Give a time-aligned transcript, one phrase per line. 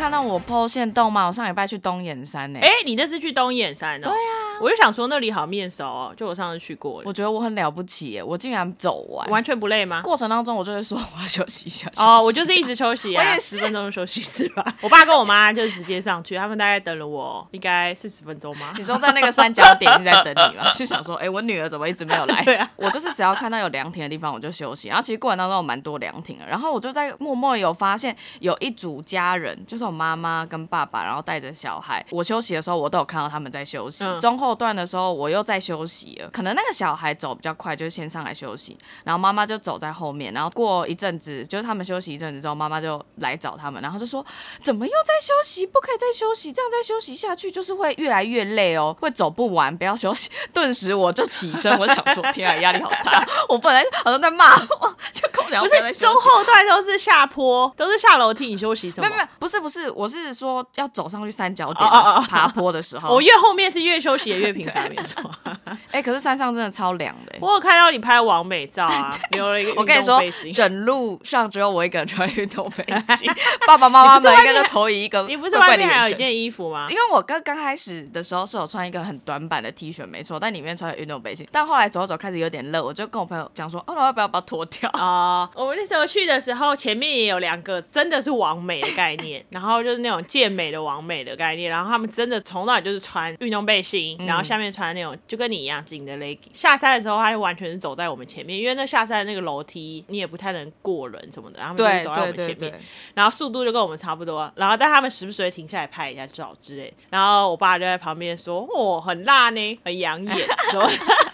[0.00, 1.26] 看到我 PO 线动吗？
[1.26, 4.04] 我上礼拜去东眼山呢、哎、你那是去东眼山哦？
[4.04, 9.28] 对啊，我就想说那里好面熟哦，就我上次去过了，我觉得我很了不起耶，我竟然走完。
[9.30, 10.02] 完全不累吗？
[10.02, 11.90] 过程当中，我就会说我要休息一下。
[11.96, 14.64] 哦，我就是一直休息啊，我也是十分钟就休息是吧？
[14.82, 18.72] 我爸跟我妈就直接上去，他们大概等了我应该四十分钟吗？
[18.78, 20.70] 你说在那个三角点一直在等你吗？
[20.76, 22.40] 就想说，哎、我女儿怎么一直没有来？
[22.44, 24.88] 对啊我就是只要看到有凉亭的地方我就休息。
[24.88, 32.04] 然后其实过程当中有蛮多凉亭的，然后我就在默默有发现有一组家人，就是我妈妈跟爸爸，然后带着小孩。
[32.10, 34.04] 我休息的时候，我都有看到他们在休息。
[34.04, 36.28] 嗯中后段的时候，我又在休息了。
[36.30, 40.32] 可能那个小孩走比较快，就是先上来休息，然后妈妈就走在后面。
[40.32, 44.24] 然后过一阵子，就是他们休息一阵子之后，妈妈就来找他们，然后就说
[44.62, 45.66] ：“怎么又在休息？
[45.66, 59.08] 不可以再休息，这样再休息下去就是会越来越累哦，会走不完，不要休息。”顿时我就起身，我 想说：“天啊，压力好大！”我本来好像在骂我，就跟我讲不是中后段都是下坡，都是下楼梯，你休息什么？
[59.08, 61.88] 没有没有，不是不是，我是说要走上去三角点
[62.28, 63.08] 爬坡的时候。
[63.14, 65.30] 我越后面是越休息的越频繁，没错。
[65.90, 67.38] 哎、可是山上真的超凉的、欸。
[67.40, 70.20] 我有看到你拍完美照啊， 留了一个我跟你说
[70.54, 72.84] 整路上只有我一个人穿运动背
[73.16, 73.30] 心，
[73.66, 76.96] 爸爸妈妈们应该就投以一个你不是外面还有一件衣服吗因？
[76.96, 81.46] 为我刚刚开始的时候是有穿一个很短版的 T 恤，没错，但里面穿的运动背心。
[81.50, 84.90] 但后来走走开始有点热，我就跟我朋友讲说，哦，我要不要把它脱掉？
[84.90, 96.38] 啊、我们那时候去的时候，前面也有两个真的是完美的概念，然后就是那种健美的完美的概念，然后他们真的从那里就是穿运动背心，然后下面穿那种就跟你一样紧的 legging。
[96.52, 102.74] 下山的时候，他就完全是走在我们前面，因为那下山的那个楼梯你也不太能过人什么的，然后他们对就走在我们前面对，，
[103.14, 110.36] 然后速度就跟我们差不多，然后但他们时不时会停下来拍一下照之类，然后我爸就在旁边说：“哦，很辣呢，很养眼，
[110.72, 110.88] 怎么？”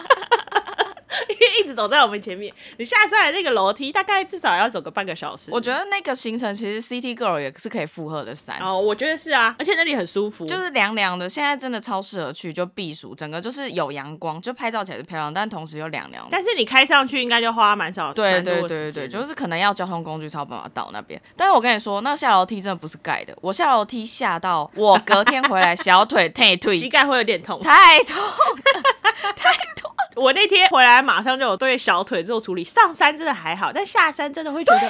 [1.29, 5.51] 因为一直走在我们前面，你下山的那个楼梯大概至少要走个半个小时。
[5.53, 8.59] 我觉得那个行程其实 City Girl 也是可以负荷的山。
[8.61, 16.27] 哦，我觉得是啊，而且那里很舒服，就是凉凉的，现在真的超适合去，就避暑，整个就是有阳光，就拍照起来是漂亮，但同时又凉凉。
[16.31, 21.21] 但是你开上去应该就花蛮少，对对对对，就是可能要交通工具才有办法到那边。
[21.37, 27.61] 但是我跟你说，那下楼梯真的不是盖的，我下楼梯下到我隔天回来小腿退 膝退，盖会有点痛。
[27.61, 29.92] 太痛了，太痛了。
[30.15, 34.89] 我那天回来马上就有对小腿做处理，上山真的还好，但下山真的会觉得，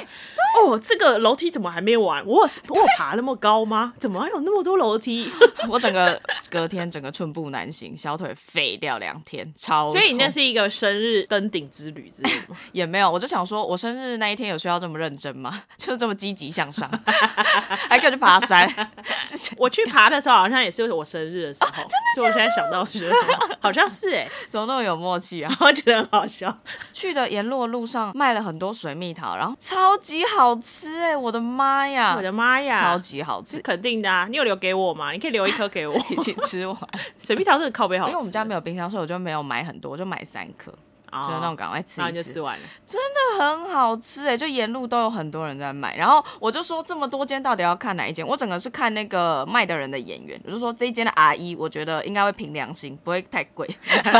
[0.61, 2.25] 哦，这个楼梯怎么还没完？
[2.25, 3.93] 我我爬那么高吗？
[3.99, 5.31] 怎么还有那么多楼梯？
[5.69, 6.19] 我整个
[6.49, 9.87] 隔天整个寸步难行，小腿废掉两天，超。
[9.89, 12.57] 所以你那是一个生日登顶之旅之类的吗？
[12.73, 15.63] 也没有，我就想说，我生日那一天有需要这么认真吗？
[15.77, 16.89] 就是这么积极向上，
[17.89, 18.69] 还可以去爬山，
[19.57, 23.15] 我去爬的时候好像也是我生日的时候，真的所以我现在想到觉得
[23.59, 25.55] 好像是哎、怎么那么有默契啊？
[25.61, 26.55] 我觉得很好笑。
[26.93, 34.27] 去的沿路的路上卖了很多水蜜桃，然后超级好吃哎、我的妈呀，我的妈呀，超级好吃，肯定的啊！
[34.29, 35.11] 你有留给我吗？
[35.11, 35.95] 你可以留一颗给我。
[36.09, 36.77] 一起吃完。
[37.19, 40.73] 水蜜桃真的靠背好吃，因为我们家没有冰箱，所以我就没有买很多，我就买三颗，
[41.13, 42.19] 哦就是那种赶快吃然后一吃。
[42.19, 42.65] 你就吃完了。
[42.85, 48.25] 真的很好吃哎、就沿路都有很多人在卖，然后我就说这么多间到底要看哪一间？
[48.25, 53.67] 我整个是看那个卖的人的演员，我就说这一间的阿姨，我觉得应该会凭良心，不会太贵，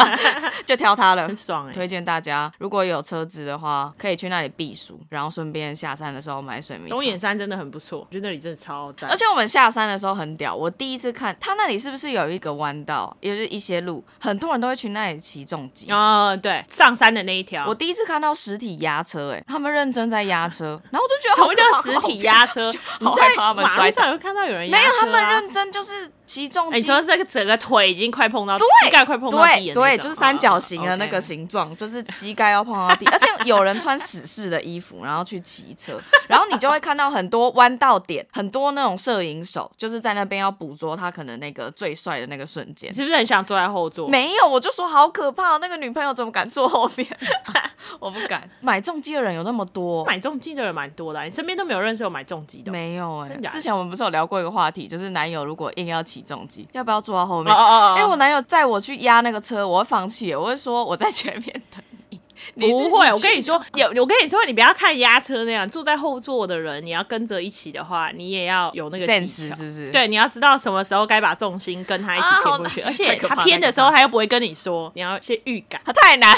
[0.65, 1.33] 就挑它了很。
[1.43, 6.95] 爽哎、推荐大家，如果有车子的话，可以去那里避暑，然后顺便下山的时候买水蜜桃。
[6.95, 9.09] 东眼山真的很不错，我觉得那里真的超赞。
[9.09, 15.91] 而且我们下山的时候很屌，我第一次看他那里是不是有一个弯道，也就是一些路，很多人都会去那里骑重机。
[15.91, 22.69] 哦，对，上山的那一条，我第一次看到实体压车、哎，他们认真在压车， 然后我就觉得好什么叫实体压车？
[22.99, 26.81] 你在好害怕他们马路上有看到有人压没有，他们认真就是骑重哎，机。
[26.81, 42.93] 你说这个整个腿已经快碰到，膝盖快碰到地的那对对，就是三角形的那个哦形状，就是膝盖要碰到地，而且有人穿死式的衣服，然后去骑车，然后你就会看到很多弯道点，很多那种摄影手，就是在那边要捕捉他可能那个最帅的那个瞬间。
[42.93, 44.07] 是不是很想坐在后座？
[44.07, 47.07] 没有，我就说好可怕，那个女朋友怎么敢坐后面、
[47.99, 48.49] 我不敢。
[48.61, 52.73] 买重机的人有那么多，买重机的人蛮多的啊，你身边都没有认识有买重机的哦？
[52.73, 57.53] 没有哎、之前我们不是有聊过一个话题，就是男友如果硬要起重机，要不要坐到后哦面？
[57.97, 61.83] 因为我男友载我去压那个车，我会放弃，我会说我在前面等
[62.59, 69.55] 不会，我跟你说，有我跟你说，你不要看压车那样，坐在后座的人，你要跟着一起的话，你也要有那个技 sense 巧。
[69.55, 75.81] 是不是？，对，你要知道什么时候该把重心跟他一起啊偏过去，好而且他偏的时候他又不会跟你说，你要先预感。
[75.85, 76.37] 他太难。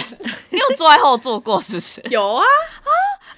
[0.49, 2.01] 你有坐在后座过是不是？
[2.09, 2.91] 有啊啊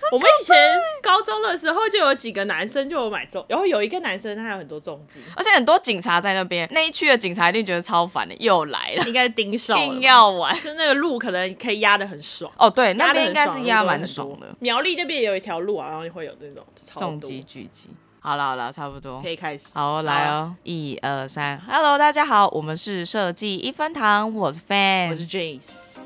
[0.09, 0.55] 我们以前
[1.01, 10.61] 高中的时候就有几个男生就有买重，然后有一个男生他有很多重机，而且很多警察在那边，那一区的警察一定觉得超烦的，又来了，应该是盯梢了吧，硬要玩。
[10.61, 12.46] 就那个路可能可以压的很爽。
[12.57, 14.47] 哦，对，那边应该是压蛮爽的。
[14.59, 16.65] 苗栗那边也有一条路啊，然后会有那种
[16.95, 17.89] 重机聚集。
[18.19, 19.29] 好了好了，差不多可。
[19.29, 19.77] 以开始。
[19.77, 26.03] 好，来哦，一二三，Hello，大家好，我们是设计一分堂，我是 Fan，我是 Jace。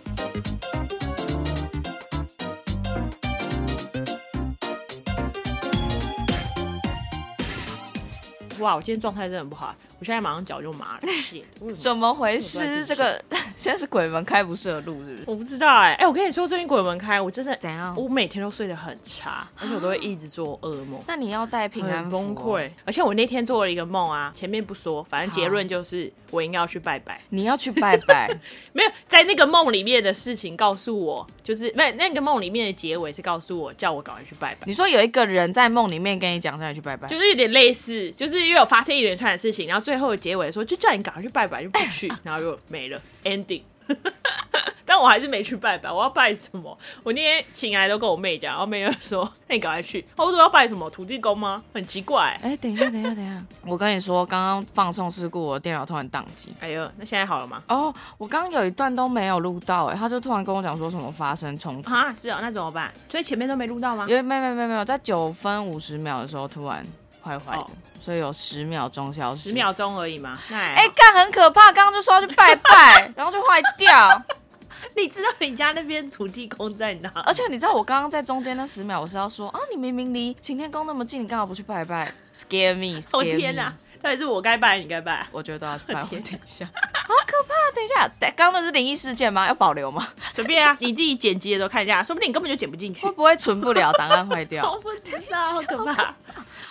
[8.61, 11.01] 哇，我今天状态真的很不好，我现在马上脚就麻了。
[11.75, 12.85] 怎么回事？
[12.85, 13.21] 这个
[13.55, 15.23] 现在是鬼门开不适合录，是不是？
[15.27, 17.95] 我不知道哎、哎、我跟你说，最近鬼门开，我真的，怎样？
[17.95, 21.01] 我每天都睡得很差，而且我都会一直做噩梦。
[21.07, 27.21] 那你要带平安哦崩溃，而且我那天做了一个梦啊，前面不说，反正结论就是我应该要去拜拜。
[27.29, 28.29] 你要去拜拜，
[28.73, 43.61] 没有在那个梦里面的事情告诉我，就是没那个梦里面的结尾是告诉我叫我赶快去拜拜，你说有一个人在梦里面跟你讲让你去拜拜，就是有点类似，就是因为有发生一连串的事情，然后最后的结尾说就叫你赶快去拜拜，就不去， 然后就没了 ending。
[44.85, 46.77] 但我还是没去拜拜，我要拜什么？
[47.01, 50.89] 我那天醒来都跟我妹讲，然后妹就说：“那你赶快去。”我说：“要拜什么？
[50.89, 56.53] 土地公吗？”很奇怪、哎、等一下，等一下，等一下， 我跟你说，刚刚放送事故，我的电脑突然宕机。
[56.59, 57.63] 哎呦，那现在好了吗？
[57.69, 62.93] 哦，我刚刚有一段都没有录到，哎，他就突然跟我讲说什么发生冲突，啊，是哦，那怎么办？
[63.09, 64.15] 所以前面都没录到吗因？
[64.15, 66.85] 为没没没没有，在九分五十秒的时候突然
[67.23, 67.69] 坏坏的，哦
[68.01, 69.49] 所以有十秒钟消失。
[69.49, 70.39] 十，秒钟而已嘛。
[70.51, 74.21] 哎、好干很可怕，刚刚就说要去拜拜， 然后就坏掉。
[74.97, 77.11] 你知道你家那边土地公在哪？
[77.25, 82.99] 而且你知道我刚刚在中间那十秒，我是要说啊，你明明离擎天宫那么近，你干嘛不去拜拜？Scare me！
[83.13, 83.71] 我、天哪！
[84.01, 85.27] 到底是我该拜，你该拜？
[85.31, 86.01] 我觉得都要去拜。
[86.01, 87.53] 等一下，好可怕！
[87.75, 89.45] 等一下，等刚刚那是灵异事件吗？
[89.45, 90.07] 要保留吗？
[90.31, 93.11] 随便啊，你自己剪辑的时候看一下，说不定你根本就剪不进去会。
[93.11, 94.67] 不会存不了，档案坏掉？
[94.71, 96.15] 我不知道，好可怕！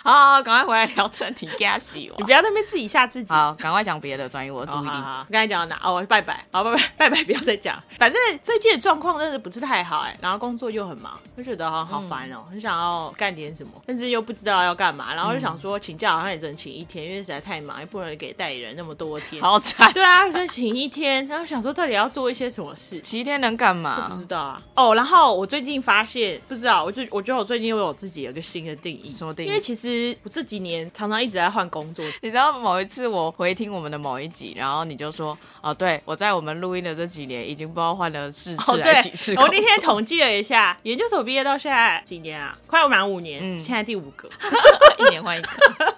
[0.03, 2.15] 好，赶快回来聊正题，给他洗我。
[2.17, 3.31] 你不要在那边自己吓自己。
[3.31, 4.87] 好，赶快讲别的，转移我的注意力。
[4.87, 5.81] 好好好，刚才讲到哪？
[5.83, 7.81] 哦，拜拜，好拜拜拜拜，不要再讲。
[7.99, 19.39] 反正最近的状况真的不是太好哎、然后工作又很忙，就觉得好好烦哦、很想要干点什么，但是又不知道要干嘛，然后就想说请假好像也只能请一天，因为实在太忙，也不能给代理人那么多天。
[19.41, 22.99] 好惨，对啊，只能请一天，然后想说到底要做一些什么事。
[23.01, 24.25] 请一天能干嘛不知？
[24.25, 24.61] 道啊。
[24.73, 29.13] 哦，然后我最近发现，不知道，我就我觉得我最近又有自己有个新的定义。
[29.15, 29.90] 什么定义因为其实
[30.23, 42.57] 我这几年常常一直在换工作，你知道某一次我回听我们的某一集，然后你就说，哦，对我在我们录音的这几年，已经不知道换了四次哦，还是几次对，我那天统计了一下，研究所毕业到现在几年啊？
[42.67, 44.29] 快要满五年，嗯现在第五个。
[44.99, 45.49] 一年换一个，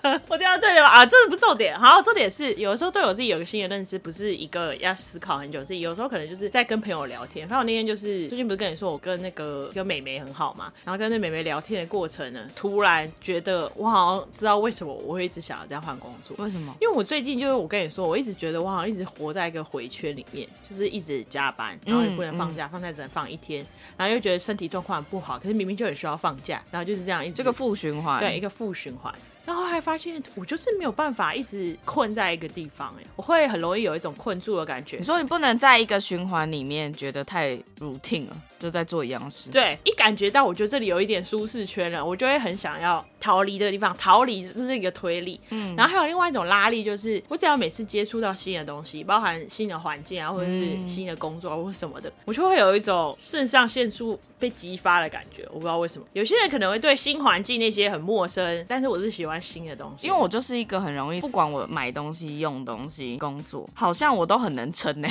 [0.30, 0.88] 我这样对的吧？
[0.88, 1.78] 啊，这不重点。
[1.78, 7.48] 好，重点是有的时候对我自己有个新的认识，不是一个要思考很久，是有时候可能就是在跟朋友聊天。
[7.48, 16.34] 反正我那天就是最近不是跟你说我跟那个一个美眉很好嘛，然后跟那美眉聊天的过程呢，突然觉得我好像知道为什么我会一直想要这样换工作。
[16.40, 16.74] 为什么？
[16.80, 23.66] 因为我最近就是我跟你说，我一直觉得我好像一直活在一个回圈里面，就是一直加班，然后也不能放假，放假只能放一天，
[23.98, 29.14] 然后又觉得身体状况不好，可是明明就很需要放假，然后就是这样一直这个负循环，对一个负循环。
[29.46, 35.04] 然后还发现我就是没有办法一直困在一个地方，哎，我会很容易有一种困住的感觉你。
[35.04, 39.50] 说你不能在一个循环里面觉得太 routine 了，就在做一样事。
[39.50, 45.40] 对，一感觉到我觉得这里有一点舒适圈了，我就会很想要逃离这个地方，逃离这是一个推力。
[45.50, 55.44] 嗯，然后还有另外一种拉力，就是我只要每次接触到新的东西，包含新的环境啊，或者是新的工作啊或者什么的，我就会有一种肾上腺素被激发的感觉。
[55.50, 65.10] 我不知道为什么，有些人可能会对新环境那些很陌生，但是我是喜欢新的东西，因为我就是一个很容易，不管我买东西、用东西、工作，好像我都很能撑欸呢、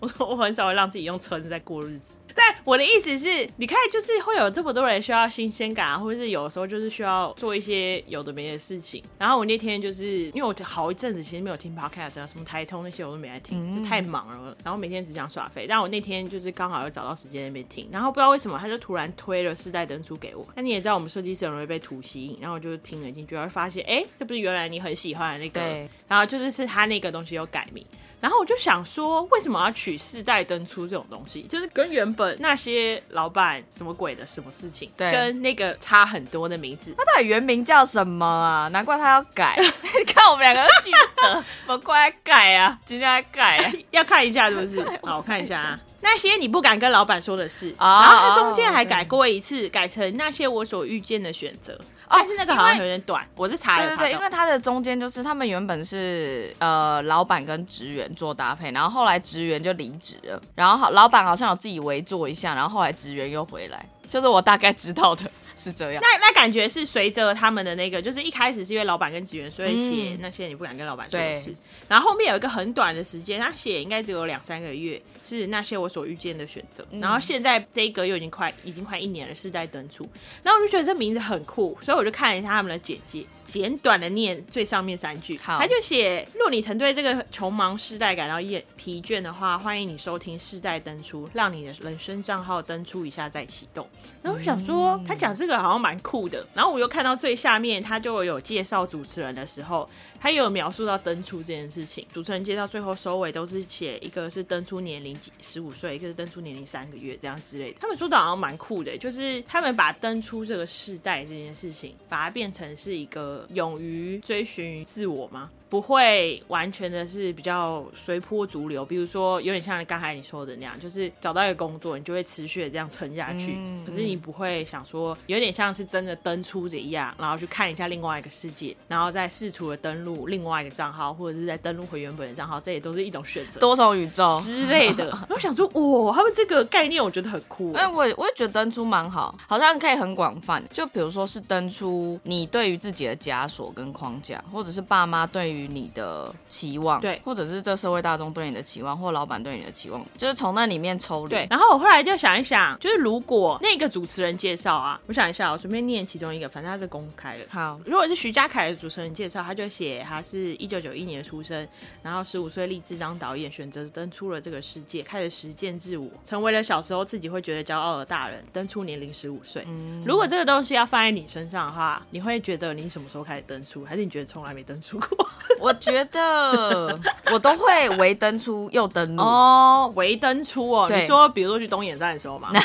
[0.00, 2.14] 我我很少会让自己用撑在过日子。
[2.34, 9.02] 但我的意思是，你看，就是会有这么多人需要新鲜感啊，或者是有时候就是需要做一些有的没的事情。
[9.18, 14.56] 然后我那天就是因为我好一阵子其实没有听 podcast 啊，什么台通那些我都没来听，就太忙了。
[14.64, 15.66] 然后每天只想耍废。
[15.68, 20.46] 但我那天就是刚好又找到时间那边听，然后不知道为什么他就突然推了四代灯珠给我。
[20.54, 25.60] 那你也知道我们设计师很容易被图吸引，然后我就听了进去，然后发现，哎，这不是原来你很喜欢的那个，
[26.08, 27.84] 然后就是是他那个东西有改名。
[28.20, 31.42] 然后我就想说，为什么要取世代登出这种东西？
[31.42, 36.94] 就是跟原本那些老板什么鬼的什么事情，对跟那个差很多的名字。
[36.96, 38.68] 他到底原名叫什么啊？
[38.68, 39.56] 难怪他要改。
[39.98, 42.78] 你看我们两个都记得，我快来改啊！
[42.84, 43.72] 今天来改啊！
[43.90, 44.80] 要看一下是不是？
[45.02, 45.80] 好，我看一下啊。
[46.00, 51.78] 那些你不敢跟老板说的事，啊然后他中间还改过一次，改成那些我所遇见的选择。
[52.12, 65.22] 但是那个好像有点短，我是查对对对，因为它的中间就是他们原本是呃老板跟职员做搭配，然后后来职员就离职了，然后好老板好像有自己围坐一下，然后后来职员又回来，就是我大概知道的
[65.60, 66.02] 是这样。
[66.02, 71.54] 那那感觉是随着他们的那个，就是一开始是因为老板跟职员，所以写那些你不敢跟老板说的事。
[71.86, 76.86] 然后后面有一个很短的时间，他写应该只有两三个月，是那些我所遇见的选择。
[76.92, 80.08] 然后现在这一个又已经快已经快一年了，世代登出。
[80.42, 93.86] 然后我就觉得这名字很酷，所以我就看了一下他们的简介，简短的念最上面三句，他就写：若你曾对这个穷忙世代感到厌疲倦的话，欢迎你收听世代登出，让你的人生账号登出一下再启动。
[94.22, 96.46] 然后我想说，他讲这个好像蛮酷的。
[96.52, 99.88] 然后我又看到最下面，他就有介绍主持人的时候，
[100.20, 102.06] 他也有描述到登出这件事情。
[102.12, 107.78] 主持人介绍最后收尾都是写一个是登出年龄十五岁，一个是登出年龄三个月这样之类的。
[107.80, 115.50] 他们说的好像蛮酷的，就是他们把登出这个世代这件事情，把它变成是一个勇于追寻自我吗？
[115.70, 123.56] 不会完全的是比较随波逐流，比如说有点像刚才你说的那样，就是找到一个工作，你就会持续的这样撑下去。
[123.86, 133.60] 可是你不会想说，有点像是真的登出这一样，然后去看一下另外一个世界，然后再试图的登录另外一个账号，或者是再登录回原本的账号，这也都是一种选择。
[133.60, 135.16] 多重宇宙之类的。
[135.30, 137.72] 我想说，哇，他们这个概念我觉得很酷。
[137.74, 140.60] 哎，我我也觉得登出蛮好，好像可以很广泛。
[140.72, 146.34] 就比如说是登出你对于自己的枷锁跟框架，或者是爸妈对于你的。
[146.48, 151.30] 期望对，或者是这社会大众对你的期望，或老板对你的期望，就是从那里面抽离。
[151.30, 157.44] 对，然后我后来就想一想，就是如果那个主持人介绍啊，我想一下，我随便念其中一个，反正他是公开的。
[157.48, 161.66] 好，如果是徐家凯的主持人介绍，他就写他是一九九一年出生，
[162.02, 168.44] 然后十五岁立志当导演，选择登出了这个世界，开始实践自我，成为了小时候自己会觉得骄傲的大人。
[168.52, 169.64] 登出年龄十五岁。
[169.68, 175.28] 嗯如果这个东西要放在你身上的话，你会觉得你什么时候开始登出，还是你觉得从来没登出过？
[175.58, 176.20] 我觉得。
[176.20, 177.00] 呃，
[177.32, 180.88] 我都会围登出又登录哦，围登出哦。
[180.90, 182.50] 你说，比如说去东眼站的时候吗？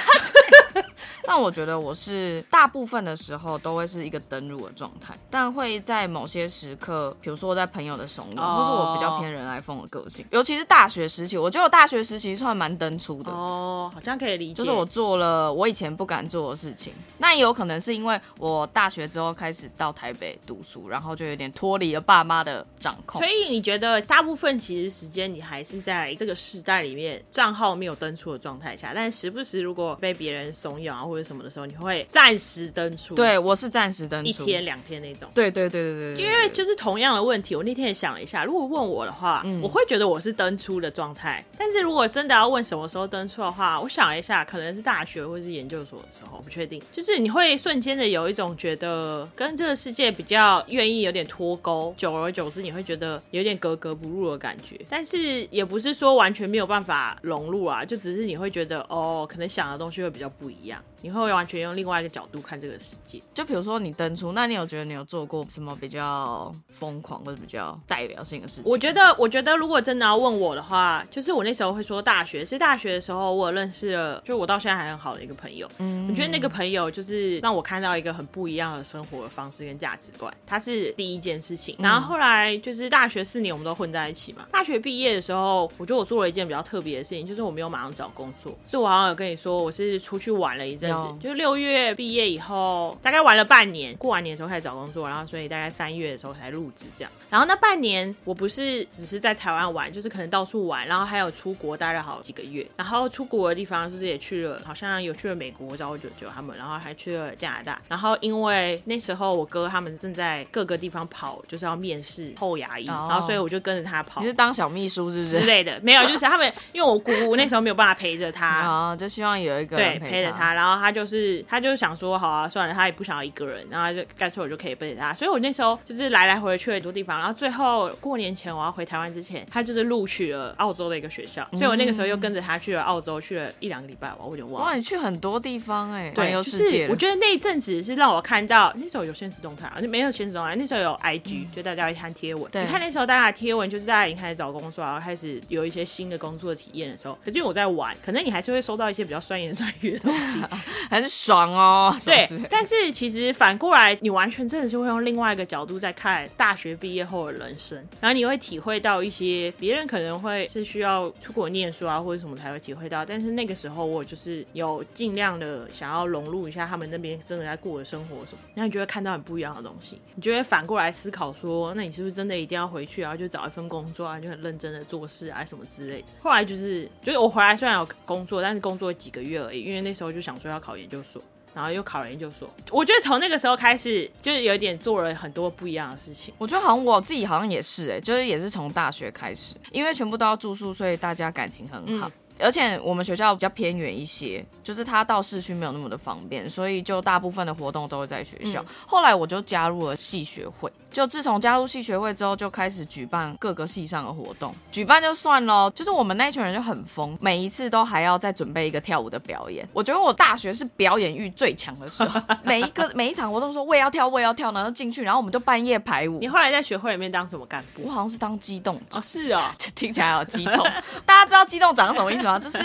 [1.24, 16.94] 但我觉得我是大部分的时候都会是一个登入的状态，但会在某些时刻，比如说在朋友的怂恿，或是我比较偏人来疯的个性，尤其是大学时期，我觉得我大学时期算蛮登出的哦，好像可以理解，就是我做了我以前不敢做的事情。
[17.18, 23.22] 那有可能是因为我大学之后开始到台北读书，然后就有点脱离了爸妈的掌控。
[23.22, 33.16] 所以你觉得大部分其实时间你还是在这个时代里面账号没有登出的状态下，但时不时如果被别人怂恿啊或者什么的时候，你会暂时登出。
[33.16, 35.30] 对，我是暂时登出，一天两天那种。
[35.34, 36.24] 对对对对对。
[36.24, 41.44] 因为就是同样的问题，我那天也想了一下，如果问我的话，我会觉得我是登出的状态。
[41.58, 46.82] 但是如果真的要问什么时候登出的话，我想了一下，可能是大学或是研究所的时候，不确定。
[46.92, 54.80] 就是你会瞬间的有一种觉得跟这个世界比较愿意有点脱钩，久而久之你会觉得有点格格不入的感觉。
[54.90, 60.75] 但是也不是说完全没有办法融入啊，就只是你会觉得哦，可能想的东西会比较不一样。
[61.02, 63.22] 你会完全用另外一个角度看这个世界。
[63.34, 68.64] 就比如说你登出，那你有觉得你有做过什么比较疯狂或者比较代表性的事情？
[68.66, 72.44] 我觉得，我觉得如果真的要问我的话，就是我那时候会说大学。
[72.46, 75.70] 是大学的时候，我认识了，就我到现在还很好的一个朋友。
[75.78, 80.32] 嗯，我觉得那个朋友就是让我看到一个很不一样的生活的方式跟价值观。
[80.46, 81.76] 他是第一件事情。
[81.80, 84.46] 然后后来就是大学四年我们都混在一起嘛。
[84.52, 88.52] 大学毕业的时候，我觉得我做了一件比较特别的事情，就是我没有马上找工作。
[88.70, 91.06] 所以我好像有跟你说，我是出去玩了一阵子。
[91.20, 97.12] 就是六月毕业以后，大概玩了半年，过完年的时候开始找工作，然后所以大概三月的时候才入职这样。
[97.36, 102.66] 然后那半年我不是只是在台湾玩，就是可能到处玩，然后还有出国待了好几个月。
[102.78, 107.82] 然后出国的地方就是也去了，好像有去了美国找我舅舅他们，然后还去了加拿大。
[107.90, 114.22] 然后因为那时候我哥他们正在各个地方跑，就是要面试后牙医，然后所以我就跟着他跑。
[114.22, 115.78] 你是当小秘书是不是之类的？
[115.82, 121.44] 没有，就是他们因为我姑姑那时候没有办法陪着他，啊， 就希望有一个对陪着他，然后他就是。
[121.50, 125.14] 他就想说，好啊，算了，他也不想要一个人，然后就干脆我就可以背着他。
[125.14, 134.70] 所以我那时候就是来来回回去了很多地方，然后最后过年前我要回台湾之前，他就是录取了澳洲的一个学校，所以我那个时候又跟着他去了澳洲，去了一两个礼拜吧，我有点忘了。
[134.70, 142.44] 哇，你去很多地方哎，对，就是我觉得那一阵子是让我看到那时候有现实动态，而且没有现实动态，那时候有 IG，就大家会看贴文。
[142.54, 147.18] 你看那时候大家贴文，就是大家已经开始找工作，然后开始有一些新的工作体验的时候。
[147.26, 150.40] 可是我在玩，可能你还是会收到一些比较酸言酸语的东西，
[150.92, 151.98] 很爽哦。
[152.06, 152.28] 对。
[152.52, 176.08] 但是其实反过来，你完全真的是会用另外一个角度在看大学毕业后的人生，然后你会体会到一些别人可能会是需要出国念书啊或者什么才会体会到，但是那个时候我就是有尽量的想要融入一下他们那边真的在过的生活什么，然后你就会看到很不一样的东西，你就会反过来思考说，那你是不是真的一定要回去，然后就找一份工作啊，就很认真的做事啊什么之类的。
[176.22, 181.22] 后来就是，就是我回来虽然有工作，但是工作几个月而已，因为那时候就想说要考研究所。
[181.56, 182.48] 然后又考了研究所。
[182.70, 186.32] 我觉得从那个时候开始，就是有点做了很多不一样的事情。
[186.38, 192.12] 我觉得好像我自己好像也是哎、就是也是从大学开始，因为全部都要住宿，所以大家感情很好。
[192.40, 198.64] 而且我们学校比较偏远一些，就是它到市区没有那么的方便，所以就大部分的活动都会在学校。
[198.86, 204.54] 后来我就加入了系学会，就自从加入系学会之后，就开始举办各个系上的活动。
[204.72, 209.68] 举办就算咯，就是我们那一群人就很疯，每一次都还要再准备一个跳舞的表演。
[209.74, 216.28] 我觉得我大学是表演欲最强的时候， 每一个每一场活动说我也要跳，我也要跳，然后进去，然后我们就半夜排舞你。
[216.28, 217.92] 后来在学会里面当什么干部我？
[217.92, 220.66] 好像是当机动长 哦，是哦，就听起来好激动。
[221.06, 222.38] 大家知道机动长什么意思吗？
[222.40, 222.58] 就是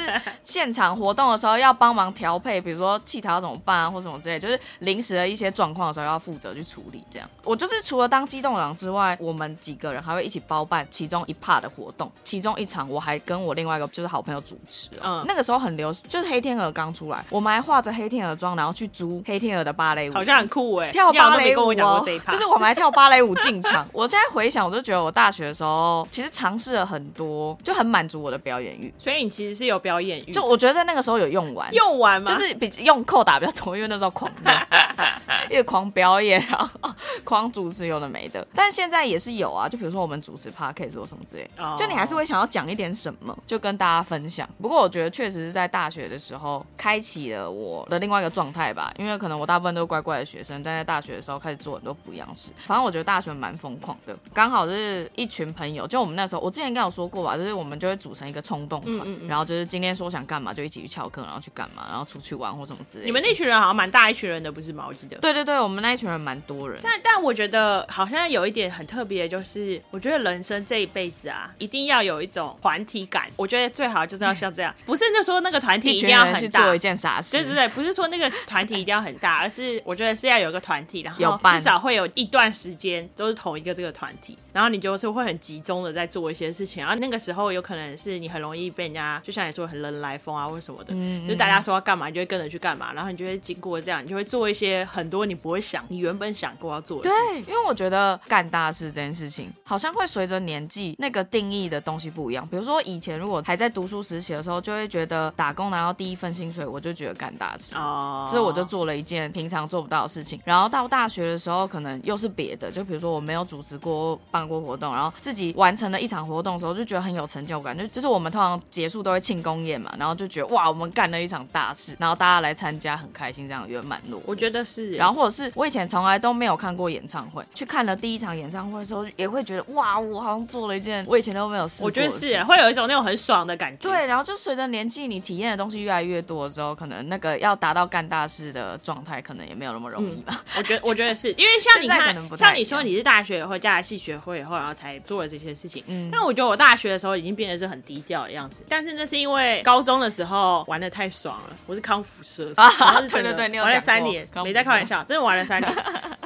[0.42, 7.02] 现场活动的时候要帮忙调配，比如说器材要怎么办啊，或什么之类，就是临时的一些状况的时候要负责去处理。
[7.10, 15.20] 这样，我就是除了当机动长之外，我们几个人还会一起包办其中一 part 的活动，其中一场我还跟我另外一个就是好朋友主持、哦。
[15.20, 23.86] 嗯那个时候很流行，就是黑天鹅刚出来，我们还化着黑天鹅妆，然后去租黑天鹅的芭蕾舞，好像很酷哎，跳芭蕾舞哦这一 趴，就是我们还跳芭蕾舞进场。
[23.92, 28.92] 我现在回想，我就觉得我大学的时候其实尝试了很多，就很满足我的表演欲。
[28.98, 32.30] 所以你其实是有表演欲，就我觉得在那个时候有用完，用完吗？
[32.30, 34.52] 就是比用扣打比较多，因为那时候狂用，
[35.50, 36.68] 一直狂表演，然后
[37.24, 38.46] 狂主持有的没的。
[38.54, 44.48] 但现在也是有啊，就比如说我们主持 podcast 或什么之类，哦就你还是会想要讲一点什么，就跟大家分享。
[44.60, 52.52] 不过我觉得确实是在大学的时候开启了我的另外一个状态吧，因为可能我大部分都是乖乖的学生，但在大学的时候开始做很多不一样的事。
[52.66, 63.06] 反正我觉得大学蛮疯狂的，刚好是一群朋友，就我们那时候我之前应该有说过吧，就是我们就会组成一个冲动团，嗯嗯嗯然后就是今天说想干嘛就一起去翘课，然后去干嘛，然后出去玩或什么之类的。
[63.06, 64.84] 你们那群人好像蛮大一群人的，不是吗？
[64.88, 65.16] 我记得。
[65.18, 66.80] 对对对，我们那一群人蛮多人。
[66.82, 73.30] 但但我觉得好像有一点很特别，就是我觉得人生这一辈子啊，一定要有一种团体感。
[73.36, 76.80] 我觉得最好就是要像这样， 不是就说那个团体一定要很大做一。
[76.80, 102.44] 件傻事，对对对，不是说那个团体一定要很大，而是我觉得是要有一个团体， 然后有至少会有一段时间都是同一个这个团体，然后你就是会很集中的在做一些事情，然后那个时候有可能是你很容易被人家，就像你说很人来疯啊或什么的，嗯就是大家说要干嘛，你就会跟着去干嘛，然后你就会经过这样，你就会做一些很多你不会想，你原本想过要做的事对情。，因为我觉得干大事这件事情，好像会随着年纪那个定义的东西不一样。
[102.48, 107.76] 比如说以前如果还在读书时期的时候，就会觉得打工拿到第一份薪水，我就觉得干大事。
[107.76, 117.76] 哦，所以我就做了一件平常做不到的事情，然后到大学的时候，可能又是别的，就比如说我没有组织过、办过活动，然后自己完成了一场活动的时候，就觉得很有成就感。
[117.76, 124.20] 就就是我们通常结束都会庆功宴嘛，然后就觉得哇，我们干了一场大事，然后大家来参加，很开心，这样圆满落。
[124.26, 133.82] 我觉得是，然后或者是我以前从来都没有看过演唱会，去看了第一场演唱会的时候，也会觉得哇，我好像做了一件我以前都没有试过我觉得是会有一种那种很爽的感觉。
[133.82, 140.42] 对，然后就随着年纪，你体验的东西越来越多之后，可能那个要达到干大事的状态，可能也没有那么容易吧。
[140.56, 145.82] 我觉得 我觉得是因为像你看像你说你是大学以后加了戏学会以后，然后才做了这些事情。
[145.86, 155.74] 嗯但我觉得我大学的时候已经变得是很低调的样子，但是那是因为高中的时候玩的太爽了，我是康复社，啊对对对你有玩了三年，没在开玩笑，真的玩了三年。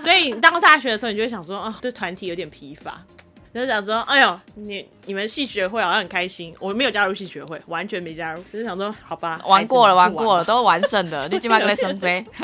[0.02, 3.02] 所以你到大学的时候，你就会想说，啊，对团体有点疲乏。
[3.54, 12.24] 就想说，哎呦，你你们系学会好像很开心，我没有加入系学会，完全没加入，就是想说，好吧，玩过了，玩过了，都完胜的， 你基本上在升这。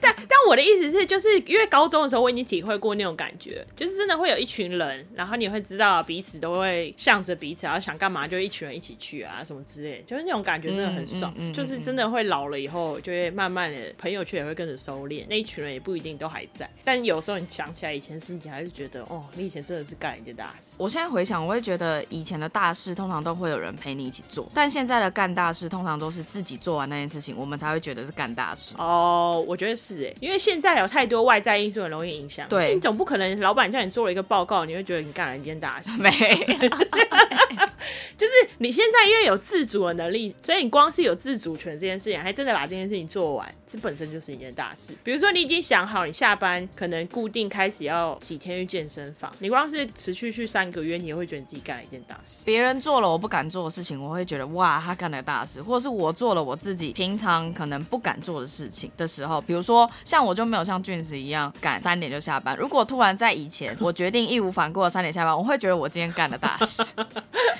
[0.00, 11.32] 但但我的意思是，就是因为高中的时候我已经体会过那种感觉，就是真的会有一群人，然后你会知道彼此都会向着彼此，然后想干嘛就一群人一起去啊，什么之类，就是那种感觉真的很爽。
[11.36, 20.76] 嗯嗯嗯嗯就是真的会老了以后，就会慢慢的朋友圈也会跟着收敛，那一群人也不一定都还在，但有时候你想起来以前事情，还是觉得哦，你以前真的是干了一件大事。
[20.78, 28.74] 我现在回想，我会觉得以前的大事通常都会有人陪你一起做，但现在的干大事通常都是自己做完那件事情，我们才会觉得是干大事。
[28.78, 32.48] 哦，我觉得是哎，因为现在有太多外在因素很容易影响。
[32.48, 35.90] 对你总不可能老板叫你做了一个报告，你会觉得你干了一件大事。
[36.02, 36.10] 没，
[38.16, 44.92] 就是你现在因为有自主的能力，所以你光是有自主权这件事情，还真的把这件事情做完，这本身就是一件大事。
[45.04, 52.42] 比如说，你已经想好，你下班可能固定开始要几天去健身房，你光是持续去三个月，你也会觉得你自己干了一件大事。
[52.44, 62.56] 别人做了我不敢做的事情，我会觉得哇，他干了大事；或者是我做了我自己平常可能不敢做的事情的时候，比如说像我就没有像俊石一样赶三点就下班。
[62.56, 66.82] 如果突然在以前我决定义无反顾的三点下班，我会觉得我今天干了大事，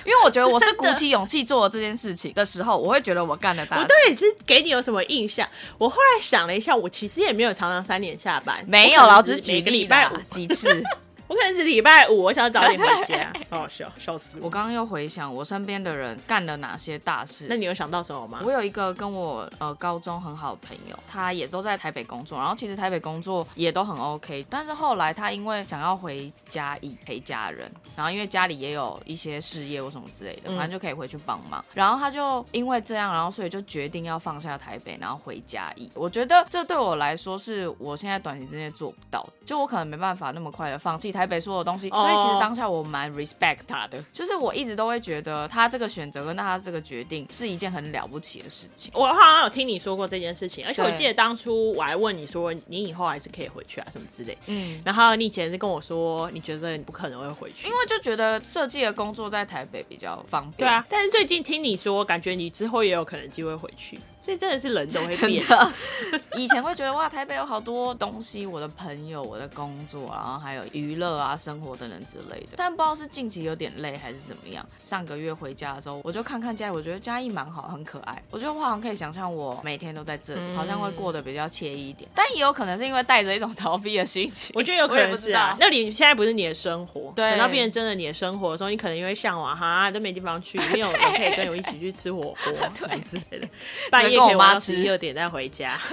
[0.05, 3.93] 因为我觉得我是鼓起勇气做了这件事情的时候，我会觉得我干了大事我到。
[4.07, 5.45] 底是给你有什么印象？
[5.77, 10.81] 我后来想了一下，我其实也没有常常三点下班，没有，老是举个例礼拜几次。
[11.27, 14.45] 我可能是礼拜五，我想早点回家， 好好笑，笑死我。
[14.45, 17.57] 我刚刚又回想我身边的人干了哪些大事那。
[17.57, 18.39] 你有想到什么吗？
[18.45, 35.89] 我有一个跟我呃高中很好的朋友，他也都在台北工作，然后其实台北工作也都很 OK，但是后来他因为想要回家以陪家人，然后因为家里也有一些事业或什么之类的，嗯反正就可以回去帮忙，然后他就因为这样，然后所以就决定要放下台北，然后回家义。
[35.93, 48.91] 我觉得这对我来说是我现在短期之内做不到的，就我可能没办法那么快的放弃台北所有东西，哦所以其实当下我蛮 respect 他的，就是我一直都会觉得他这个选择跟他这个决定是一件很了不起的事情。
[48.93, 54.37] 我好像有听你说过这件事情，而且我记得当初我还问你说，你以后还是可以回去啊，什么之类。
[54.45, 60.57] 嗯，然后你以前是跟我说，你觉得你不可能会回去，因为就觉得设计的工作在台北比较方便。
[60.59, 60.85] 对啊。
[60.87, 65.47] 但是最近听你说，感觉你之后也有可能机会回去，所以真的是人都会真变。
[65.47, 65.71] 的，
[66.35, 72.49] 以前会觉得哇，台北有好多东西，我的朋友、我的工作，然后还有娱乐啊、生活等等之类的。
[72.57, 74.65] 但不知道是近期有点累还是怎么样。
[74.77, 78.21] 上个月回家的时候，我就看看家里，我觉得嘉义蛮好，很可爱。
[78.29, 82.09] 我觉得我好像可以想象我每天都在这里，嗯好像会过得比较惬意一点。
[82.13, 93.47] 但也有可能是因为带着一种逃避的心情， 我觉得有可能是啊那你现在不是你的生活，对等到变成真的你的生活的时候，你可能因为向往哈，都没地方去，没有人可以跟我一起去吃火锅 什么之类的，
[93.89, 95.77] 半夜跟我妈吃十一二点再回家。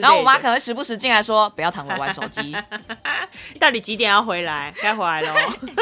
[0.00, 2.54] 然后我妈可能会时不时进来说：“不要躺着玩手机。
[3.58, 4.74] 到底几点要回来？
[4.82, 5.34] 该回来喽。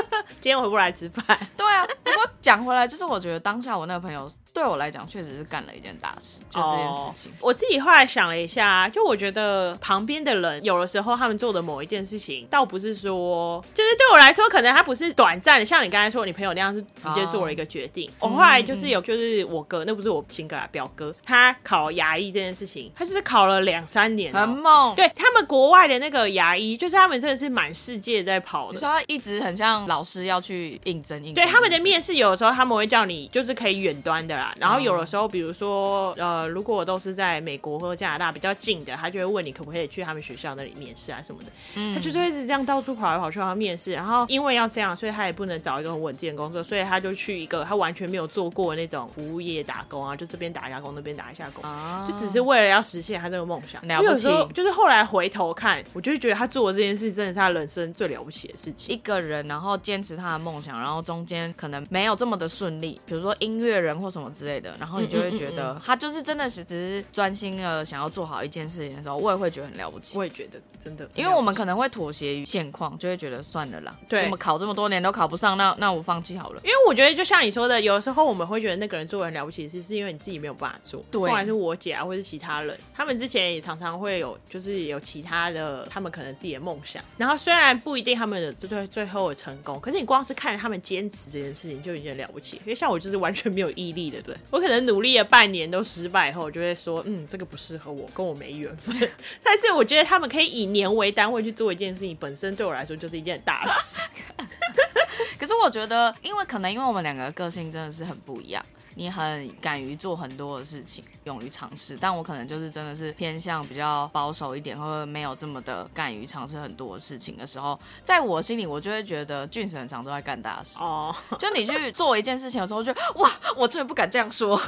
[0.41, 1.25] 今天回不来吃饭，”
[1.57, 7.31] 对啊，不过讲回来，就是我觉得当下我那个朋友对我来讲确实是干了一件大事，就这件事情。
[7.41, 18.11] 我自己后来想了一下，就我觉得旁边的人有的时候他们做的某一件事情，倒不是说，就是对我来说，可能他不是短暂的，像你刚才说你朋友那样是直接做了一个决定。
[18.19, 24.47] 我后来就是有，就是我哥，那不是我亲哥啊，表哥，他考牙医这件事情，他就是考了两三年、很哦。
[24.47, 28.73] 猛，，对他们国外的那个牙医，就是他们真的是满世界在跑的。
[28.73, 41.51] 你说他一直很像老师要去应征应征，对他们的面试，有的时候他们会叫你就是可以远端的啦，然后有的时候，比如说呃，如果都是在美国或加拿大比较近的，他就会问你可不可以去他们学校那里面试啊什么的。
[41.75, 51.65] 嗯他就是会一直这样到处跑来跑去，然后面试，然后因为要这样，所以他也不能找一个很稳定的工作，所以他就去一个他完全没有做过的那种服务业打工啊，就这边打一下工，那边打一下工。
[51.65, 58.95] 啊，就只是为了要实现他这个梦想，了不起我有时候就是后来回头看，我就会觉得他做的这件事真的是他人生最了不起的事情。
[58.95, 70.17] 一个人，然后坚持他的梦想，然后中间可能没有这么的顺利，比如说音乐人或什么之类的，然后你就会觉嗯得他就是真的是只是专心的想要做好一件事情的时候，我也会觉得很了不起。
[70.19, 76.61] 我也觉得真的，因为我们可能会妥协于现况，就会觉得算了啦，对怎么考这么多年都考不上，那那我放弃好了。
[76.63, 81.03] 因为我觉得，就像你说的，有时候我们会觉得那个人做的很了不起的事，是因为你自己没有办法做。
[81.11, 87.03] 对不管是我姐啊，或是其他人，他们之前也常常会有，就是有其他的，他们可能自己的梦想。
[87.17, 92.57] 然后虽然不一定他们的最最后有成功，可是你光是看他们坚持这件事情就已经了不起。
[92.59, 98.97] 因为像我就是完全没有毅力的我可能努力了半年都失败后，就会说，嗯，这个不适合我，跟我没缘分。
[99.43, 104.01] 但是我觉得他们可以以年为单位去做一件事情，本身对我来说就是一件大事。
[105.39, 108.65] 可是我觉得，因为可能因为我们两个个性真的是很不一样，
[108.99, 120.79] 你很敢于做很多的事情，勇于尝试，但我可能就是真的是偏向比较保守一点，或者没有这么的敢于尝试很多的事情的时候，在我心里我就会觉得俊子很常都在干大事。
[120.81, 124.59] 哦，就你去做一件事情的时候，就哇，我真的不敢这样说，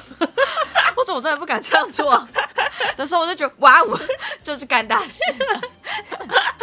[0.99, 2.13] 或者我真的不敢这样做
[2.97, 3.97] 的时候，我就觉得哇，我
[4.43, 5.21] 就是干大事。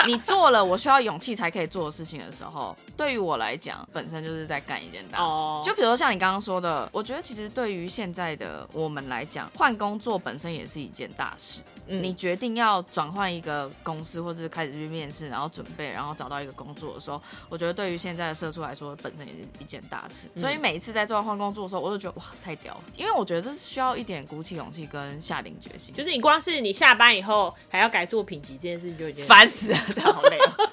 [0.05, 5.23] 你做了我需要勇气才可以做的事情的时候，对于我来讲，本身就是在干一件大事。
[5.23, 11.61] 哦就比如说像你刚刚说的，我觉得其实对于现在的我们来讲，换工作本身也是一件大事。
[11.87, 20.27] 嗯你决定要转换一个公司，或者是开始去面试，然后准备，然后找到一个工作的时候，我觉得对于现在的社畜来说，本身也是一件大事。
[20.33, 29.77] 嗯所以每一次在做换工作的时候，我都觉得哇，太屌了，因为我觉得这是需要一点鼓起勇气跟下定决心，就是你光是你下班以后还要改作品集这件事情就已经烦死了。
[30.01, 30.69] 好累哦，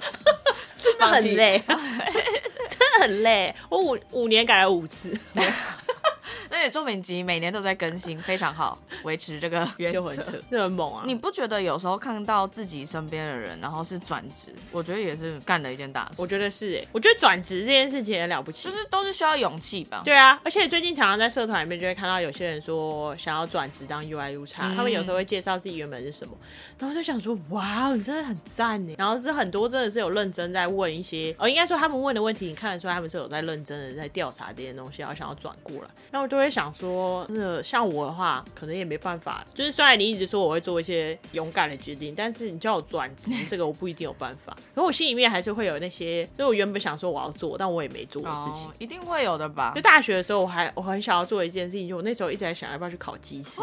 [0.82, 3.54] 真的很累，真的很累。
[3.68, 5.16] 我五五年改了五次，
[6.50, 11.02] 而且作品集每年都在更新，非常好，维持这个原则就很很猛啊！
[11.06, 16.20] 你不觉得有时候看到自己身边的人，然后是转职，我觉得也是干了一件大事。
[16.20, 20.02] 我觉得是欸，我觉得转职这件事情很了不起，就是都是需要勇气吧。
[20.04, 26.36] 对啊，而且最近常常在社团里面就会看到有些人说想要转职当 UI U 叉、嗯他们有时候会介绍自己原本是什么，
[26.78, 28.94] 然后就想说哇，你真的很赞呢。
[28.98, 35.88] 然后是很多真的是有认真在问一些，哦，应该说他们问的问题，你看得出来他们是有在认真的在调查这些东西，然后想要转过来。
[36.10, 39.44] 那我都会想说，真的像我的话，可能也没办法。
[39.54, 44.56] 就是虽然你一直说我会做一些勇敢的决定，但是你叫我转职，这个我不一定有办法。
[44.74, 48.68] 可我心里面还是会有那些，就我原本想说我要做，但我也没做的事情。
[48.68, 49.80] 哦一定会有的吧就？
[49.80, 53.60] 大学的时候，我还我很想要做一件事情，就我那时候一直在想要不要去考技师。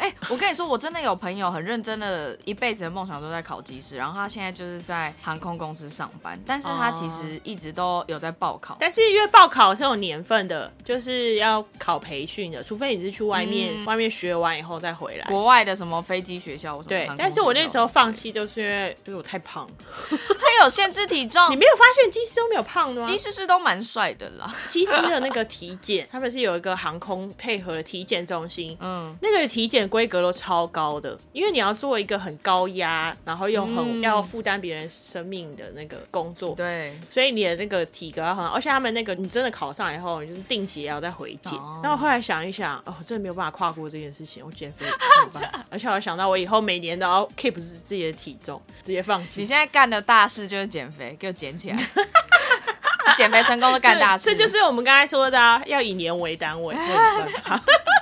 [0.00, 8.78] 哎、我跟你说，我真的有朋友很认真的，一辈子的梦想都在考机师，然后他现在就是在航空公司上班，但是他其实一直都有在报考。
[8.80, 15.26] 但是因为报考是有年份的，就是要考培训的，除非你是去外面、嗯外面学完以后再回来。
[15.26, 19.68] 国外的什么飞机学校，什么对但是我那时候放弃，就是因为就是我太胖。
[20.08, 23.06] 他有限制体重你，没有发现机师都没有胖的吗？
[23.06, 24.52] 机师是都蛮帅的啦。
[24.68, 28.76] 机师的那个体检，他们是有一个航空配合的体检中心。
[28.80, 41.52] 嗯，那个体检规格都超高的，因为你要做一个很高压，然后又很、嗯要负担别人生命的那个工作，对，所以你的那个体格要很好，而且他们那个你真的考上以后，你就是定期也要再回检。
[41.58, 44.96] 哦那我后来想一想，哦，我真的没有办法跨过这件事情，我减肥没有
[45.30, 49.46] 办法， 而且我想到我以后每年都要 keep 自自己的体重，直接放弃你。
[49.46, 51.76] 现在干的大事就是减肥，给我减起来。
[51.76, 57.62] 你 减肥成功的干大事，这这就是我们刚才说的、啊，要以年为单位，我也没办法。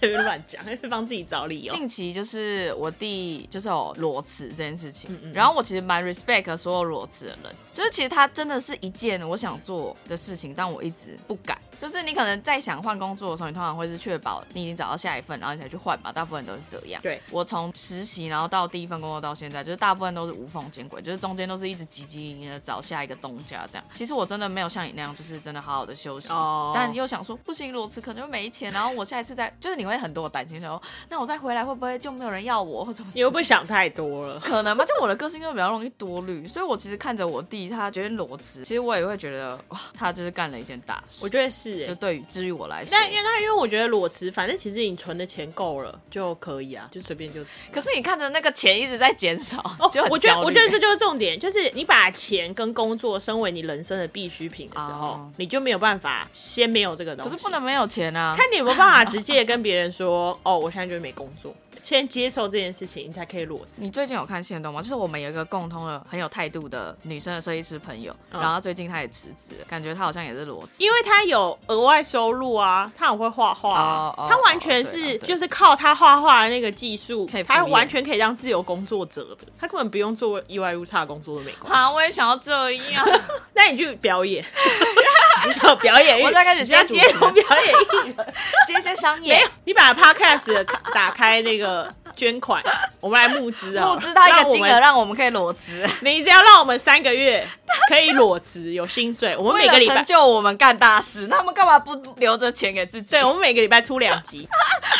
[0.00, 1.74] 这边乱讲， 帮自己找理由。
[1.74, 11.58] 近期就是我弟就是有裸辞这件事情，嗯然后我其实蛮 respect 所有裸辞的人，就是其实他真的是一件我想做的事情，但我一直不敢。
[11.80, 17.00] 就是你可能在想换工作的时候，你通常会是确保你已经找到下一份，然后你才去换吧，大部分人都是这样。
[17.02, 23.84] 对我从实习然后到第一份工作到现在，就是大部分都是无缝接轨，就是中间都是一直汲汲营营的找下一个东家这样。
[23.94, 34.40] 其实我真的没有像你那样，就是真的好好的休息，哦但又想说不行，裸辞可能就没钱，然后我下一次再就是你会很多担心，说那我再回来会不会就没有人要我或者你又不会想太多了？
[34.40, 34.84] 可能吧？
[34.84, 41.24] 就我的个性就比较容易多虑，所以我其实看着我弟他决定裸辞，其实我也会觉得哇，他就是干了一件大事。
[41.24, 41.86] 我觉得是、欸。
[41.88, 47.70] 就对于至于我来说，但因为他因为我觉得裸辞，反正其实你存的钱够了就可以啊，就随便就辞。
[47.72, 49.62] 可是你看着那个钱一直在减少，
[50.10, 57.30] 我觉得我觉得这就是重点，就是你把钱跟工作升为你人生的必需品的时候，哦你就没有办法先没有这个东西。
[57.30, 58.34] 可是不能没有钱啊。
[58.36, 61.54] 看你有没有办法直接跟别人说，哦，我现在就是没工作，
[61.86, 63.80] 先接受这件事情，你才可以裸辞。
[63.80, 64.82] 你最近有看线动吗？
[64.82, 70.82] 就是我们有一个共通的很有态度的女生的设计师朋友，嗯然后最近她也辞职了，感觉她好像也是裸辞。
[70.82, 81.78] 因为她有额外收入啊，她很会画画啊、哦哦他完全是就是靠她画画的那个技术可以，敷他完全可以当自由工作者的，他根本不用做意外误差工作都没关系。
[81.78, 83.06] 啊，我也想要这样。
[83.54, 84.44] 那你去表演，
[85.44, 88.26] 你就表演欲，我再开始接接受表演艺人。
[88.66, 92.62] 接一些商业没有，你把 podcast 打开那个捐款，
[93.00, 97.46] 我们来募资啊，募资他一个金额，让让我们可以裸辞，你只要让我们三个月
[97.88, 100.02] 可以裸辞，有薪水， 我们每个礼拜。
[100.04, 103.10] 就我们干大事，那他们干嘛不留着钱给自己？
[103.10, 104.48] 对， 我们每个礼拜出两集，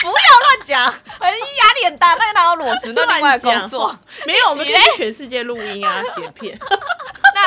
[0.03, 2.15] 不要乱讲，很压力很大。
[2.15, 2.93] 那个哪有裸辞？
[2.93, 6.77] 那另外工作乱，没有，我们可以去全世界录音啊、剪片那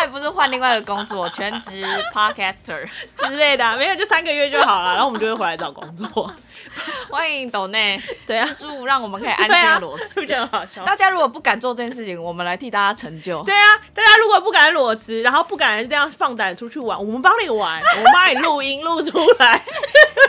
[0.07, 1.83] 不是换另外一个工作，全职
[2.13, 2.87] podcaster。
[3.17, 6.31] 之类的、没有就三个月就好了，然后我们就会回来找工作。
[7.09, 10.13] 欢迎抖内对啊资助，让我们可以安心的裸，辞。
[10.15, 10.83] 是不是很好笑？
[10.83, 13.43] 大家如果不敢做这件事情，我们来替大家成就。
[13.43, 19.61] 对啊，大家如果不敢裸辞，然后不敢这样放胆出去玩，我们帮你玩， 我们帮你录音录出来。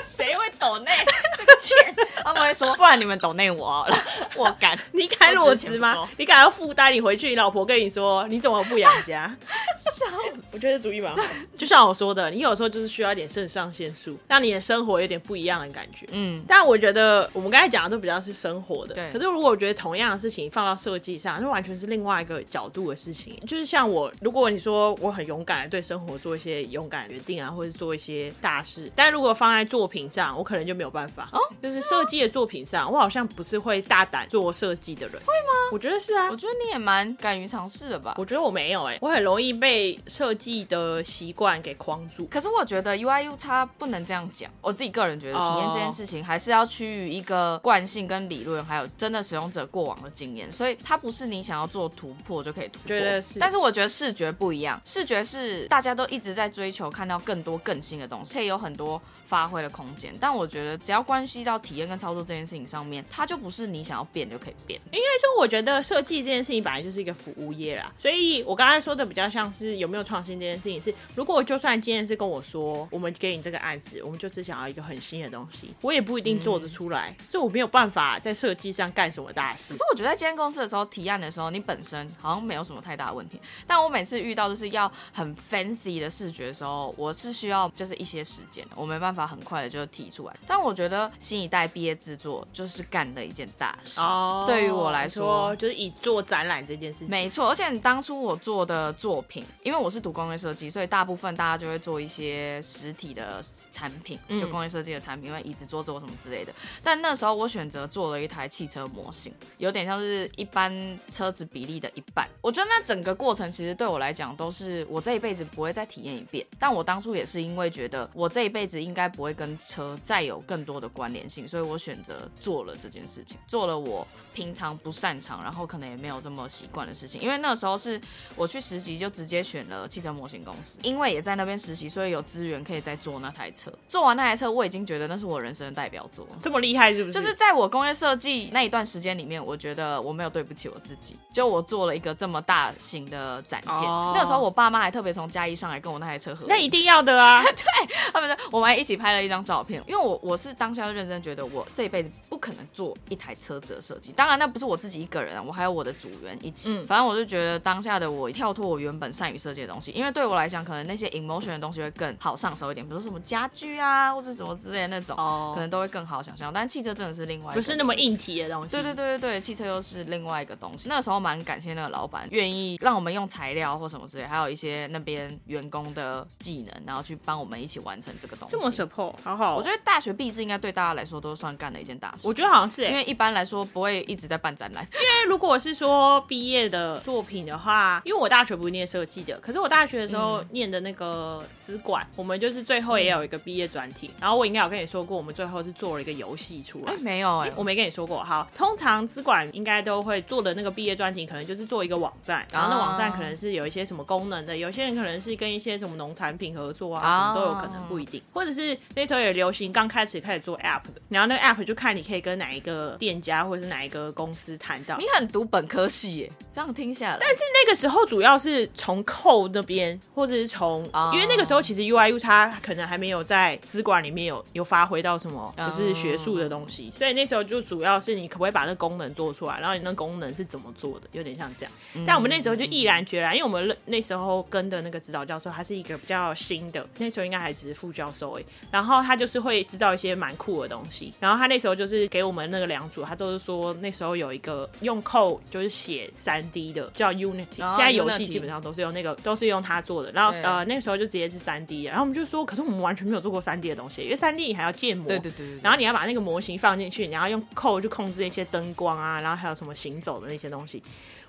[0.02, 0.90] 谁会抖内
[1.36, 2.06] 这个钱？
[2.24, 3.96] 他们会说，不然你们抖内我好了，
[4.36, 4.78] 我敢。
[4.92, 5.78] 你敢裸辞？
[5.78, 6.92] 吗你敢要负担？
[6.92, 9.34] 你回去，你老婆跟你说，你怎么不养家？
[9.78, 10.04] 笑
[10.52, 11.22] 我觉得主意蛮好。
[11.56, 16.06] 就像我说的，你有时候就是需要一点肾上腺素，让你的生活有点不一样的感觉。
[16.12, 23.38] 嗯，但我觉得我们刚才讲的都比较是生活的，对可是如果我觉得同样的事情放到设计上，那完全是另外一个角度的事情。
[23.46, 31.28] 就是像我，如果你说我很勇敢的对生活做一些勇敢的决定啊，或者做一些大事，但如果放在作品上，我可能就没有办法。
[31.32, 35.14] 哦，就是设计的作品上，我好像不是会大胆做设计的人。
[35.20, 35.70] 会吗？
[35.72, 36.40] 我觉得是啊我。
[36.40, 38.14] 觉得你也蛮敢于尝试的吧。
[38.16, 42.24] 我觉得我没有哎、我很容易被设计的习惯给框住。
[42.30, 52.88] 可是我觉得 U I U 叉不能这样讲，我自己个人觉得哦体验这件事情还是要趋于一个惯性跟理论，还有真的使用者过往的经验，所以它不是你想要做突破就可以突破。
[52.88, 60.12] 觉得是但是我觉得视觉不一样，视觉是大家都一直在追求看到更多更新的东西，可以有很多发挥的空间。
[60.20, 64.80] 但我觉得只要关系到体验跟操作这件事情上面，它就不是你想要变就可以变。
[64.92, 79.84] 应该说，我觉得设计这件事情本来就是一个服务业啦，所以我刚才说的比较像是有没有创新这件事情是，如果就算今天是跟我说，我们给你这个案子，我们就是想要一个很新的东西，我也不一定做得出来，所以我没有办法在设计上干什么大事可是。
[79.90, 83.40] 我觉得在今天公司的时候提案的时候，你本身好像没有什么太大的问题。
[83.66, 90.36] 但我每次遇到就是要很 fancy 的视觉的时候，我是需要就是一些时间的，我没办法很快的就提出来。
[90.46, 94.00] 但我觉得新一代毕业制作就是干的一件大事。
[94.00, 106.52] 哦对于我来说就是以做展览这件事情，没错，而且当初我做的作品，因为我是读工业设计，所以大部分大家就会做一些实体的产品，就工业设计的产品，因为椅子、桌子或什么之类的。
[106.82, 112.28] 但那时候我选择做了一台汽车模型，有点像是一般车子比例的一半。
[112.40, 116.44] 我觉得那整个过程其实对我来讲都是我这一辈子不会再体验一遍。
[116.58, 127.20] 但我当初也是因为觉得我这一辈子应该不会跟车再有更多的关联性，所以我选择做了这件事情，做了我平常不擅长，然后可能也没有这么习惯的事情。
[127.20, 128.00] 因为那时候是
[128.34, 133.70] 我去实习就直接选了汽车模型公司，因为也在那边实习，所以有资源可以再做那台车。
[133.88, 136.26] 做完那台车，我已经觉得那是我人生的代表作。
[136.40, 137.20] 这么厉害是不是？
[137.20, 143.88] 就是在我工业设计那一段时间里面，我觉得我没有对不起我自己，就我做了一个这么大型的展件。
[143.88, 147.42] 哦那个时候我爸妈还特别从嘉义上来跟我那台车合影，那一定要的啊！
[147.52, 147.64] 对
[148.12, 156.72] 他们说我们还一起拍了一张照片，因为我我是当下就认真觉得我这一辈子不可能做一台车子的设计，当然那不是我自己一个人啊，我还有我的组员一起。
[156.72, 166.52] 嗯反正我就觉得当下的我跳脱我原本善于设计的东西，因为对我来讲，可能那些 emotion 的东西会更好上手一点，比如说什么家具啊，或者什么之类的那种，哦可能都会更好想象。
[166.52, 168.76] 但汽车真的是另外一个不是那么硬体的东西。
[168.76, 170.88] 对对对对对，汽车又是另外一个东西。
[170.88, 178.56] 那个时候蛮感谢那个老板愿意让我们用材料或什么之类，还有一些那边员工的技能，然后去帮我们一起完成这个东西。
[178.56, 179.56] 这么 support，好好。
[179.56, 182.26] 我觉得大学毕制应该对大家来说都算干了一件大事。
[182.28, 194.10] 我觉得好像是、欸，因为一般来说不会一直在办展览， 因为如果是说毕业的作品的话，因为我大学不是念设计的，可是我大学的时候念的那个资管，我们就是最后也有一个毕业专题。
[194.20, 196.96] 然后我应该有跟你说过，我们最后是做了一个游戏出来哎、。
[197.00, 208.22] 没有哎、我没跟你说过，好，通常资管应该都会做的那个毕业专题，可能就是做一个网站，然后那网站可能是有一些什么功能的，有些人可能是跟一些什么农产品合作啊，啊什么都有可能，不一定。
[208.32, 215.04] 或者是那时候也流行，刚开始开始做 app 的，然后那个 app 就看你可以跟哪一个店家或者是哪一个公司谈到你。
[215.10, 231.72] 很读本科系耶，这样听下来，但是那个时候主要是从扣那边，或者是从哦因为那个时候其实 UI U 它可能还没有在资管里面有有发挥到什么哦就是学术的东西，所以那时候就主要是你可不可以把那功能做出来，然后你那功能是怎么做的，有点像这样。
[232.06, 260.82] 但我们那时候就毅然决然，因为我们那时候跟的那个指导教授他是一个比较新的，那时候应该还只是副教授诶，然后他就是会知道一些蛮酷的东西，然后他那时候就是给我们那个两组，他都是说那时候有一个用 code 就是写三 D 的叫 Unity，、哦现在游戏基本上都是用那个都是用他做的，然后呃那个时候就直接是三 D，然后我们就说，可是我们完全没有做过三 D 的东西，因为三 D 你还要建模，对对对然后你要把那个模型放进去，你要用扣去控制那些灯光啊，然后还有什么行走的那些东西。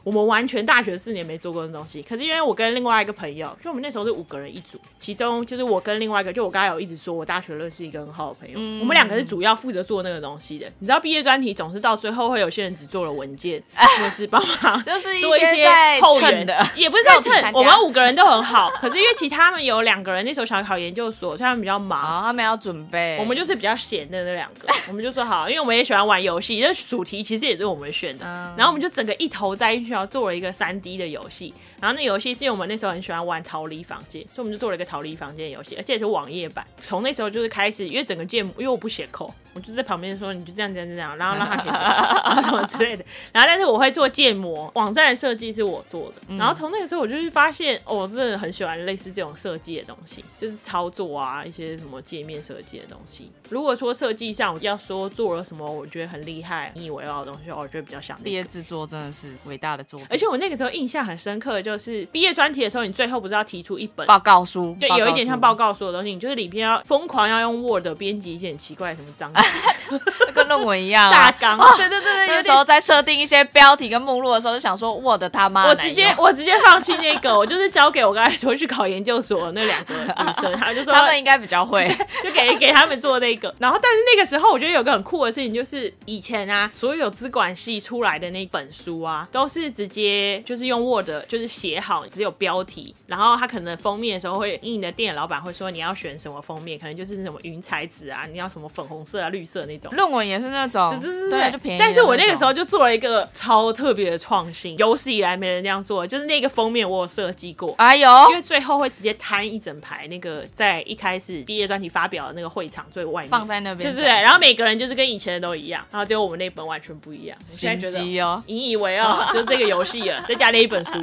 [0.03, 10.67] 我们完全大学四年没做过的东西，可是因为我跟另外一个朋友，就我们那时候是五个人一组，其中就是我跟另外一个，就我刚才有一直说我大学认识一个很好的朋友，我们两个是主要负责做那个东西的。
[10.79, 17.59] 你知道毕业专题总是到最后会有些人只做了文件，或者是帮忙 就是一做一些在后援的，也不是在蹭，肉体参加。
[17.59, 28.53] 我们五个人都很好，可是因为其他们有两个人那时候想考研究所，所以他们比较忙，好，他们要准备，我们就是比较闲的那两个， 我们就说好，因为我们也喜欢玩游戏，这主题其实也是我们选的，嗯。
[28.57, 31.54] 然后我们就整个一头栽进去，然后做了一个三 D 的游戏。
[31.80, 36.65] 然后那游戏是因为我们那时候很喜欢玩逃离房间，所以我们就做了一个逃离房间的游戏，而且也是网页版。
[36.80, 43.04] 从那时候就是开始，因为整个建模，因为我不写扣，我就在旁边说你就这样这样这样，然后让他可以做，然后什么之类的。
[43.32, 46.36] 然后但是我会做建模，网站的设计是我做的。
[46.38, 53.32] 然后从那个时候我就是发现，哦，我真的很喜欢类似这种设计的东西，就是操作啊，一些什么界面设计的东西。
[53.49, 64.08] 如果说设计上要说做了什么，我觉得很厉害、引以为傲的东西，我觉得比较像那个毕业制作真的是伟大的作品，而且我那个时候印象很深刻的就是毕业专题的时候，你最后不是要提出一本。
[64.08, 65.82] 报告书，就有一点像报告书。
[65.82, 69.41] 的东西，你就是里边要疯狂要用 Word 编辑一些很奇怪的什么章节，
[70.32, 81.88] 跟论文一样、啊，大纲，对对对对，有时候在设定一些标题跟目录的时候，就想说 Word 他妈，我直接我直接放弃那个， 我就是交给我刚才说去考研究所的那两个女生， 他们就说他们应该比较会，
[82.24, 83.54] 就给给他们做那个。
[83.58, 99.91] 然后，但是那个时候我觉得有个很酷的事情，就是以前啊，所有资管系出来的那本书啊，都是直接就是用 Word 就是写好，只有标题，然后他可能封面的时候会，你的店老板会说你要选什么封面，可能就是什么云彩纸啊，你要什么粉红色啊，绿色那种。
[99.95, 101.79] 论文也是那种，对对对，就便宜。
[101.79, 107.73] 但是我那个时候就做了一个超特别的创新，有史以来没人这样做，就是那个封面我有设计过。
[107.77, 114.21] 哎呦，因为最后会直接摊一整排那个在一开始毕业专题发表的那个会场最外面放在那边，对对对。
[114.21, 117.37] 然后每个人就是跟以前的都一样，然后结果我们那本完全不一样。
[117.50, 118.04] 现在觉得
[118.48, 120.93] 引以为傲，就是这个游戏了，再加那一本书，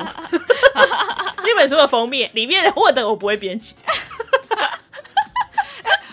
[1.42, 3.74] 那本书的封面里面获得我不会编辑。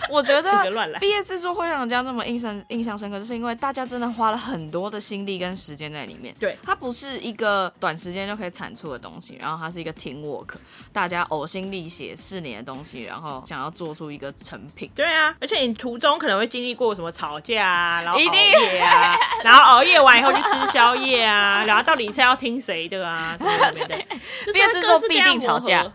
[0.10, 6.34] 我觉得 毕业制作会让人家那么印象印象深刻，就是因为大家真的花了很多的心力跟时间在里面。
[6.39, 10.56] 对，它不是一个短时间就可以产出的东西，然后它是一个 team work，
[10.91, 14.91] 大家呕心沥血四年的东西，然后想要做出一个成品。
[14.93, 23.36] 对啊，而且你途中可能会经历过什么吵架啊，然后熬夜啊， 然后熬夜完以后去吃宵夜啊，然后到底是要听谁的啊？
[23.39, 24.06] 对对 对，
[24.53, 25.89] 毕业制作必定吵架。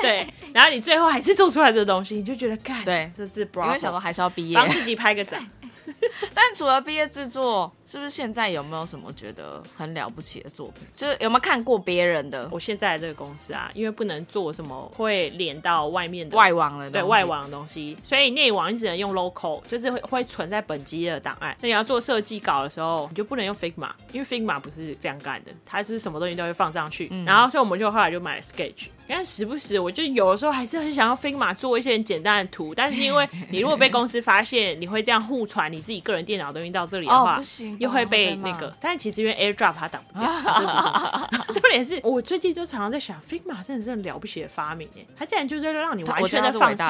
[0.00, 3.42] 对，然后你最后还是做出来这个东西，你就觉得干，对，这是。
[3.56, 5.44] 因为小时候还是要毕业，帮自己拍个展。
[6.32, 10.86] 但除了毕业制作，是不是现在有没有什么觉得很了不起的作品？
[10.94, 12.48] 就是有没有看过别人的？
[12.52, 21.56] 我现在这个公司啊，因为不能做什么会连到外面的外网的，对外网的东西，所以内网你只能用 local，就是会会存在本机的档案。
[21.60, 27.08] 那你要做设计稿的时候，你就不能用 Figma，因为 Figma 不是这样干的，它就是什么东西都会放上去。
[27.26, 28.86] 然后所以我们就后来就买了 Sketch。
[29.06, 37.40] 但时不时我就有的时候还是很想要 Figma 做一些很简单的图，但是因为你如果被公司发现你会这样互传你自己个人电脑东西到这里的话，
[37.78, 38.74] 又会被那个。
[38.80, 40.28] 但是其实因为 AirDrop 它挡不掉，
[41.52, 46.82] 重点是我最近就常常在想，Figma 真的是很了不起的发明哎，它竟然就是让你完全的放弃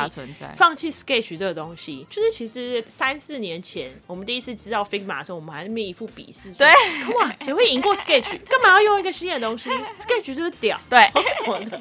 [0.56, 2.06] 放弃 Sketch 这个东西。
[2.08, 8.38] 就是其实三四年前我们第一次知道 Figma 的时候，我们还是面一副鄙视，对，哇，谁会赢过 Sketch？
[8.48, 11.10] 干嘛要用一个新的东西？Sketch 就是屌，对，
[11.46, 11.80] 我的。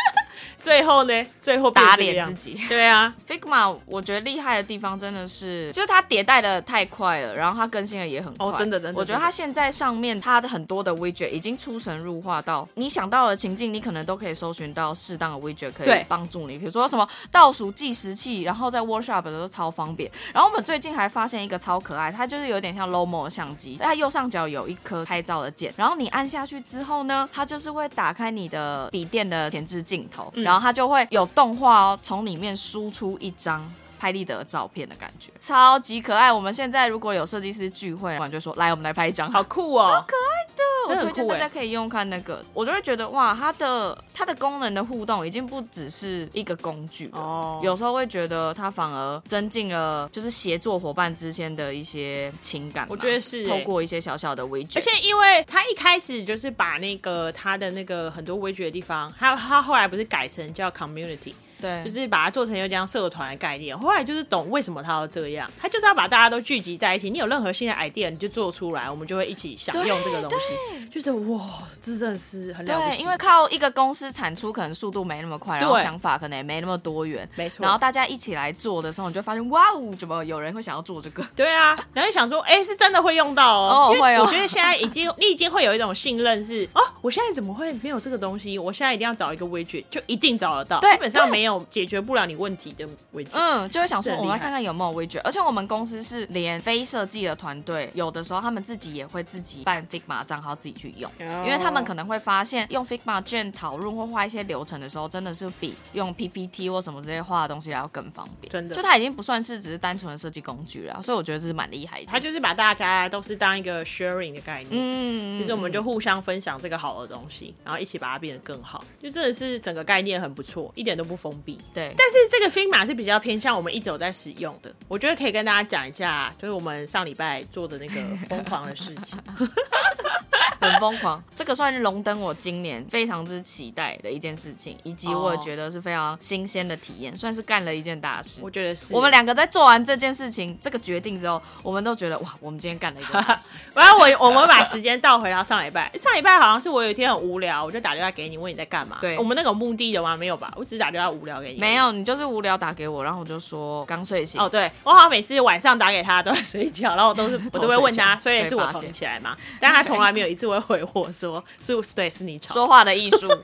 [0.61, 1.25] 最后呢？
[1.39, 2.59] 最后打脸自己。
[2.69, 8.47] 对啊， Figma 我觉得厉害的地方真的是，就是它迭代的太快了，然后它更新的也很快。
[8.47, 8.99] 哦，真的真的。
[8.99, 16.57] 我觉得它现在上面它的很多的 widget 已经出神入化到你想到的情境，你可能都可以搜寻到适当的 widget 可以帮助你。
[16.59, 20.11] 比如说什么倒数计时器，然后在 workshop 的时候超方便。
[20.33, 31.27] 然后我们最近还发现一个超可爱，它就是有点像 Lomo 的相机，它右上角有一颗拍照的键，然后你按下去之后呢，它就是会打开你的笔电的前置镜头，然后它就会有。
[31.33, 33.71] 动画哦，从里面输出一张
[34.01, 36.33] 拍立得照片的感觉，超级可爱。
[36.33, 40.63] 我们现在如果有设计师聚会，我就说来，我们来拍一张，好酷哦，超可爱的。
[40.89, 52.87] 我推荐大家可以用看那个，我就会觉得哇，它的它的功能的互动已经不只是一个工具了，有时候会觉得它反而增进了就是协作伙伴之间的一些情感。
[52.89, 61.35] 我觉得是透过一些小小的微距，而且因为他一开始就是把那个他的那个很多微距的地方，他他后来不是改成叫 community。
[61.61, 63.77] 对，就是把它做成有这样社团的概念。
[63.77, 67.09] 后来就是懂为什么他要这样，他就是要把大家都聚集在一起。
[67.09, 70.89] 你有任何新的 idea，你就做出来，我们就会一起享用这个东西。
[70.89, 71.39] 就是哇，
[71.81, 73.01] 这真的是很了不起。
[73.01, 77.63] 因为靠一个公司产出可能速度没那么快，然后想法可能也没那么多元，没错。
[77.63, 81.23] 然后大家一起来做的时候，你就发现哇哦，怎么有人会想要做这个？
[81.35, 83.91] 对啊，然后想说，哎，是真的会用到哦。
[83.91, 84.23] 哦会哦。
[84.25, 88.57] 我觉得现在已经，你已经会有一种信任，是哦，我现在怎么会没有这个东西？
[88.57, 90.79] 我现在一定要找一个 widget，就一定找得到。
[90.81, 92.31] 基本上没有解决不了你。
[92.41, 95.21] 问题的位置，嗯，就会想说，我们看看有没有微卷。
[95.23, 108.51] 而且我们公司是连非设计的团队，有的时候他们自己也会自己办 Figma 账号自己去用，因为他们可能会发现用 Figma 卷讨论或画一些流程的时候，真的是比用 PPT 或什么这些画的东西要更方便。
[108.51, 112.07] 真的，就它已经不算是只是单纯的设计工具了，所以我觉得这是蛮厉害的。
[112.07, 118.83] 它就是把大家都是当一个 sharing 的概念，嗯，就是我们就互相分享这个好的东西，然后一起把它变得更好。
[118.99, 121.59] 就真的是整个概念很不错，一点都不封闭。
[121.73, 129.17] 对，但是这个 Figma 是比较偏向我们一直有在使用的，我觉得可以跟大家讲一下，就是我们上礼拜做的那个疯狂的事情，
[130.59, 131.21] 很疯狂。
[131.35, 138.39] 这个算是荣登我今年非常之期待的一件事情，以及我也觉得是非常新鲜的体验，算是干了一件大事。
[138.43, 138.93] 我觉得是。
[138.93, 143.49] 我们两个在做完这件事情、这个决定之后，我们都觉得哇，我们今天干了一个大事。
[143.73, 148.97] 然 后我我们把时间倒回到上礼拜，上礼拜好像是我有一天很无聊，我就打电话给你，问你在干嘛。
[149.01, 150.15] 对，我们那个目的的吗？
[150.15, 150.51] 没有吧？
[150.55, 151.59] 我只是打电话无聊给你。
[151.59, 154.41] 没有，你就是无聊打给我，然后我就说刚睡醒。
[154.41, 159.37] 哦，对我好像每次晚上打给他都在睡觉，然后我都是 我都会问他，所以是我捅起来嘛。
[159.59, 162.53] 但他从来没有一次会回我说是对是你 吵。
[162.53, 163.29] 说话的艺术。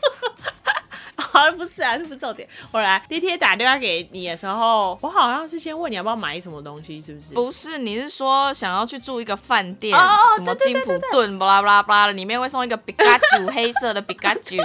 [1.20, 2.48] 好像不是啊，这不是重点。
[2.72, 7.34] 后来那天打电话给你的时候，我好像是先问你要不要买什么东西，是不是？
[7.34, 9.98] 不是，你是说想要去住一个饭店，
[10.36, 14.58] 什么金普顿，巴拉巴拉巴拉的，里面会送一个比卡丘黑色的比卡丘。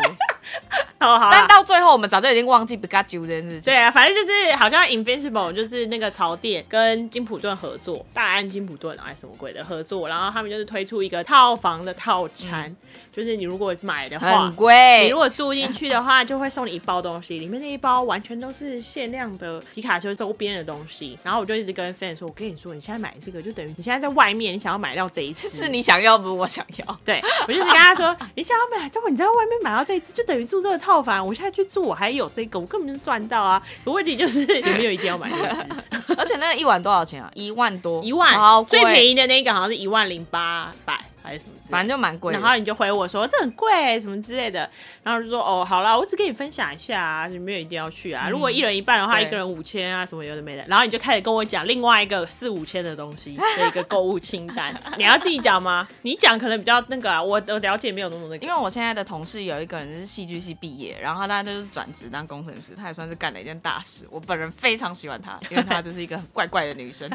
[1.00, 3.62] 哦，好但到最后我们早就已经忘记 j u 这件事情。
[3.62, 12.74] 对啊，反正就是好像 Invincible 就是那个潮店跟金普顿合作，大安金普顿啊还是什么鬼的合作，然后他们就是推出一个套房的套餐，
[13.14, 15.04] 就是你如果买的话很贵。
[15.04, 21.18] 你如，果住进去的话，就会送你一包东西，里面那一包完全都是限量的皮卡丘周边的东西。
[21.22, 27.00] 然后我就一直跟 fan 说：“我跟你说，你现在买这个，就等于你现在在外面，你想要买到这一次，是你想要，不是我想要。
[27.04, 31.26] 对，我就是跟他说，你想要买，结果你在外面买到这一次，就等于住这个套房。
[31.26, 33.62] 我现在去住，我还有这个，我根本就赚到啊！
[33.84, 36.14] 可问题就是 有没有一定要买这一次？
[36.18, 37.30] 而且那个一晚多少钱啊？
[37.34, 38.32] 一万多，一万
[38.66, 42.32] 最便宜的那个好像是一万零八百还是什么之类的，反正就蛮贵。
[42.32, 44.68] 然后你就回我说这很贵什么之类的，
[45.02, 48.28] 然后就说哦好啦，我只跟你分享一下啊，你没有一定要去啊。
[48.30, 55.88] 如果一人一半的话，一个人五千啊什么有的没的，然后你就开始跟我讲另外一个四五千的东西 的一个购物清单，你要自己讲吗？
[56.02, 58.48] 你讲可能比较那个啊，我我了解没有那么那个因。
[58.48, 64.06] 为我现在的同事有一个人是戏剧系毕业，然后他就是转职当工程师，他也算是干了一件大事。
[64.10, 67.08] 我本人非常喜欢他， 因为他就是一个很怪怪的女生。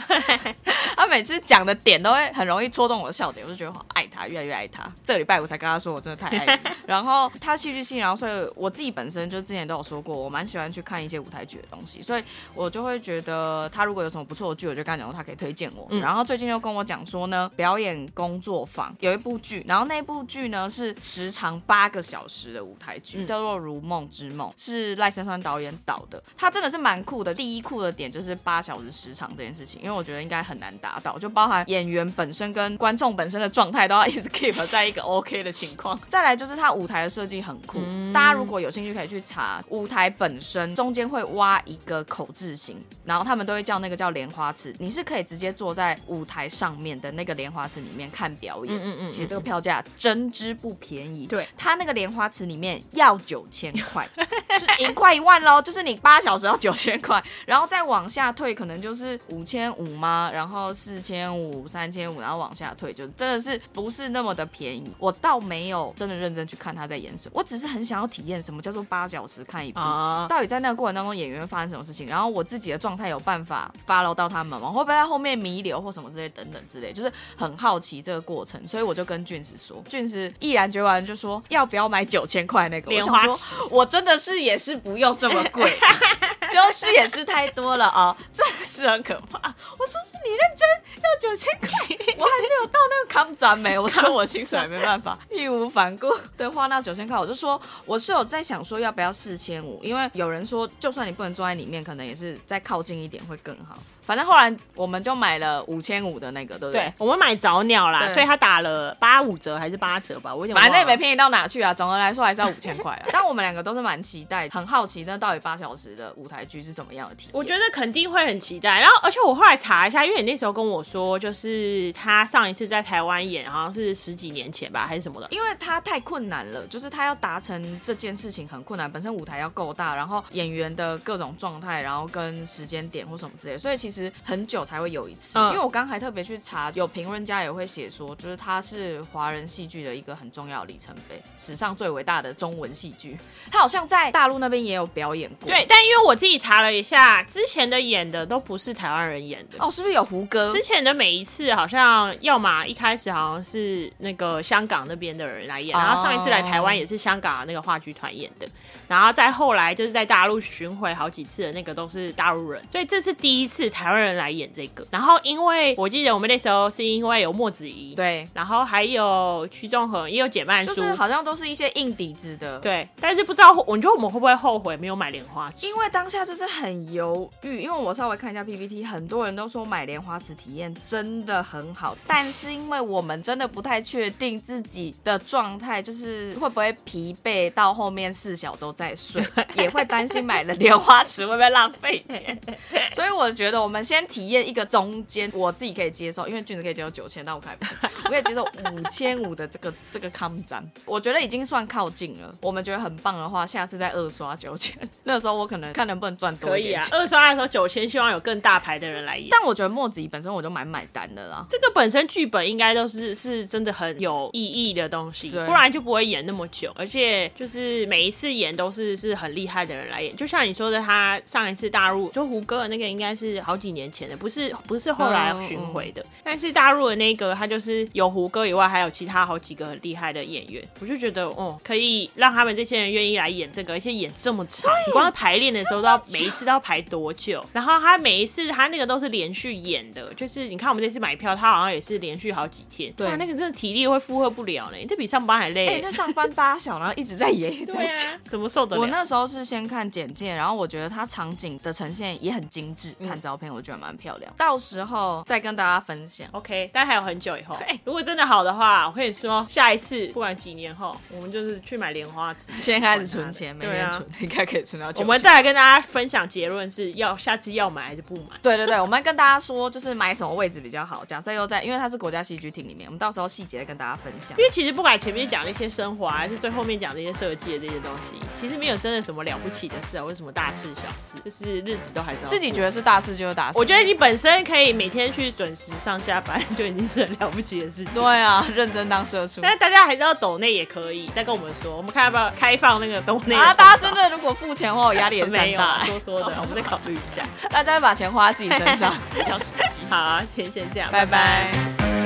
[0.95, 4.87] 她每次讲的点都会很容易戳动我的笑点，我就觉得好爱他，越来越爱他。
[5.03, 6.69] 这个礼拜我才跟他说，我真的太爱你。
[6.87, 12.23] 然后他戏剧性，然后所以我自己本身就之前都有说过，我蛮喜欢去看一些舞台剧的东西，所以
[12.53, 15.87] 我就会觉得他如果有什么不错的剧，我就跟他讲说他可以推荐我。
[15.99, 26.21] 然后最近又跟我讲说呢，表演工作坊有一部剧，然后那部剧呢是时长八个小时的舞台剧，叫做《如梦之梦》，是赖声川导演导的。
[26.37, 27.33] 他真的是蛮酷的。
[27.33, 35.99] 第一酷的点就是八小时时长这件事情，因为我觉得应该很难达到，就包含演员本身跟观众本身的状态都要一直 keep 在一个 OK 的情况。
[36.07, 37.79] 再来就是它舞台的设计很酷，
[38.13, 48.75] 大家如果有兴趣可以去查舞台本身中间会挖一个口字形，然后他们都会叫那个叫莲花池，你是可以直接坐在舞台上面的那个莲花池里面看表演。
[48.75, 51.25] 嗯嗯嗯其实这个票价真之不便宜。
[51.27, 60.29] 对它那个莲花池里面要九千块， 就是一块一万喽，就是你八小时要九千块，然后再往下退可能就是五千五吗？
[60.33, 64.91] 然后四千五、三千五，然后往下退，就真的是不是那么的便宜。
[64.97, 74.69] 我倒没有真的认真去看他在演什么，我只是很想要体验什么叫做八小时看一部剧，啊到底在那个过程当中演员会发生什么事情，然后我自己的状态有办法 follow 到他们吗？
[74.69, 83.37] 会不会在后面弥留或什么之类等等之类，就是很好奇这个过程，所以我就跟俊子说，俊子毅然决然就说要不要买九千块那个莲花我
[83.69, 85.71] 我真的是也是不用这么贵，
[86.51, 89.37] 就是也是太多了啊、真的是很可怕。
[89.77, 90.67] 我说是你认真
[91.03, 91.69] 要九千块，
[92.17, 96.07] 我还没有到那个康展没，我说 我薪水没办法， 义无反顾
[96.37, 103.77] 的花那九千块，我就说我是有在想说要不要四千五，因为有人说就算你不能坐在里面，可能也是再靠近一点会更好。
[104.07, 106.83] 反正后来我们就买了五千五的那个，对不对？
[106.83, 111.73] 对，我们买早鸟啦，所以他打了八五折还是八折吧，我有点反正也没便宜到哪去啊。
[111.73, 113.05] 总的来说还是要五千块啊。
[113.11, 117.31] 但我们两个都是蛮期待，很好奇那到底八小时的舞台剧是怎么样的体验。
[117.33, 118.79] 我觉得肯定会很期待。
[118.79, 125.27] 然后，而且我后来查一下，因为你那时候跟我说，就是他上一次在台湾演，好像是十几年前吧，还是什么的。
[125.31, 135.37] 因为他太困难了，就是他要达成这件事情很困难，本身舞台要够大，然后演员的各种状态，然后跟时间点或什么之类，所以其实很久才会有一次。
[135.37, 143.17] 嗯因为我刚还特别去查，有评论家也会写说，就是它是华人戏剧的一个很重要的里程碑，史上最伟大的中文戏剧。
[143.51, 145.49] 他好像在大陆那边也有表演过。
[145.49, 149.57] 对，但因为我自己查了一下，之前的演的都不是台湾人演的。
[149.59, 150.51] 哦，是不是有胡歌？
[150.51, 158.47] 之前的每一次好像要么一开始好像是那个香港那边的人来演，哦然后上一次来台湾也是香港的那个话剧团演的，
[158.87, 164.85] 然后再后来就是在大陆巡回好几次的那个都是大陆人，所以这是第一次台湾人来演这个。
[164.91, 172.59] 然后因为我记得我们那时候是因为有莫子怡，，对，然后还有屈中恒，也有简曼书，就是好像都是一些硬底子的。
[172.59, 175.67] 对，但是不知道我觉得我们会不会后悔没有买莲花池？
[175.67, 189.23] 因为当下就是很犹豫，因为我稍微看一下 PPT，很多人都说买莲花池体验真的很好，但是因为我们真的不太确定自己的状态，就是会不会疲惫到后面四小都在睡，
[189.55, 192.39] 也会担心买了莲花池会不会浪费钱，
[192.93, 202.33] 所以我觉得我们先体验一个中间，我自己可以接受，因为俊子可以接受九千，但我可不行， 我可以接受五千五的这个这个康展，我觉得已经算靠近了。
[202.41, 204.77] 我们觉得很棒的话，下次再二刷九千。
[205.03, 209.27] 那个时候我可能看能不能赚多可以一点钱。，啊二刷的时候九千，希望有更大牌的人来演。
[209.31, 211.45] 但我觉得墨子怡本身我就蛮买单的啦。
[211.49, 216.71] 这个本身剧本应该都是是真的很有意义的东西，对不然就不会演那么久。
[216.75, 226.05] 而且就是每一次演都是是很厉害的人来演，就像你说的，他上一次大陆就胡歌的那个应该是好几年前的，不是不是后来巡回的。
[226.23, 237.43] 但是大陆的那个他就是有胡歌以外，还有其他好几个很厉害的演员，我就觉得哦，可以让他们这些人愿意来演这个，而且演这么长，你光是排练的时候都要每一次都要排多久？
[237.53, 245.67] 然后他每一次他那个都是连续演的，就是你看我们这次买票，他好像也是连续好几天，对那个真的体力会负荷不了呢，这比上班还累。
[245.67, 248.11] 哎、那上班八小，然后一直在演，一直在对讲。
[248.11, 248.81] 啊，怎么受得了？
[248.81, 254.33] 我那时候是先看简介，然后我觉得他场景的呈现也很精致，嗯看照片我觉得蛮漂亮。
[254.37, 256.27] 到时候再跟大家分享。
[256.31, 257.55] OK，但还有很久以后。
[257.67, 265.01] 哎、如果真的好的话，我跟你说，下一次不管几年后，我们就是去买莲花池， 先开始存钱，每年存，应该可以存到九。
[265.01, 268.37] 我们再来跟大家分享结论是要下次要买还是不买。
[268.41, 271.03] 对对对，我们跟大家说，就是买什么位置比较好。
[271.05, 274.43] 假设又在，因为它是国家戏剧厅里面，我们到时候细节再跟大家分享因。
[274.43, 287.93] 为其实不管前面讲那些生活啊，还是最后面讲这些设计的这些东西，其实没有真的什么了不起的事啊，或者什么大事小事，就是日子都还是要自己觉得是大事就我觉得你本身可以每天去准时上下班，就已经是很了不起的事情。
[287.93, 289.41] 对啊，认真当社畜。
[289.41, 295.61] 但是大家还是要抖内也可以，再跟我们说，我们看要不要开放那个抖内 啊，大家真的如果付钱的话，我压力也是 没有。
[295.85, 297.23] 说说的， 我们再考虑一下。
[297.49, 299.75] 大家会把钱花在自己身上，比较实际。
[299.89, 301.96] 好啊，先先这样，拜拜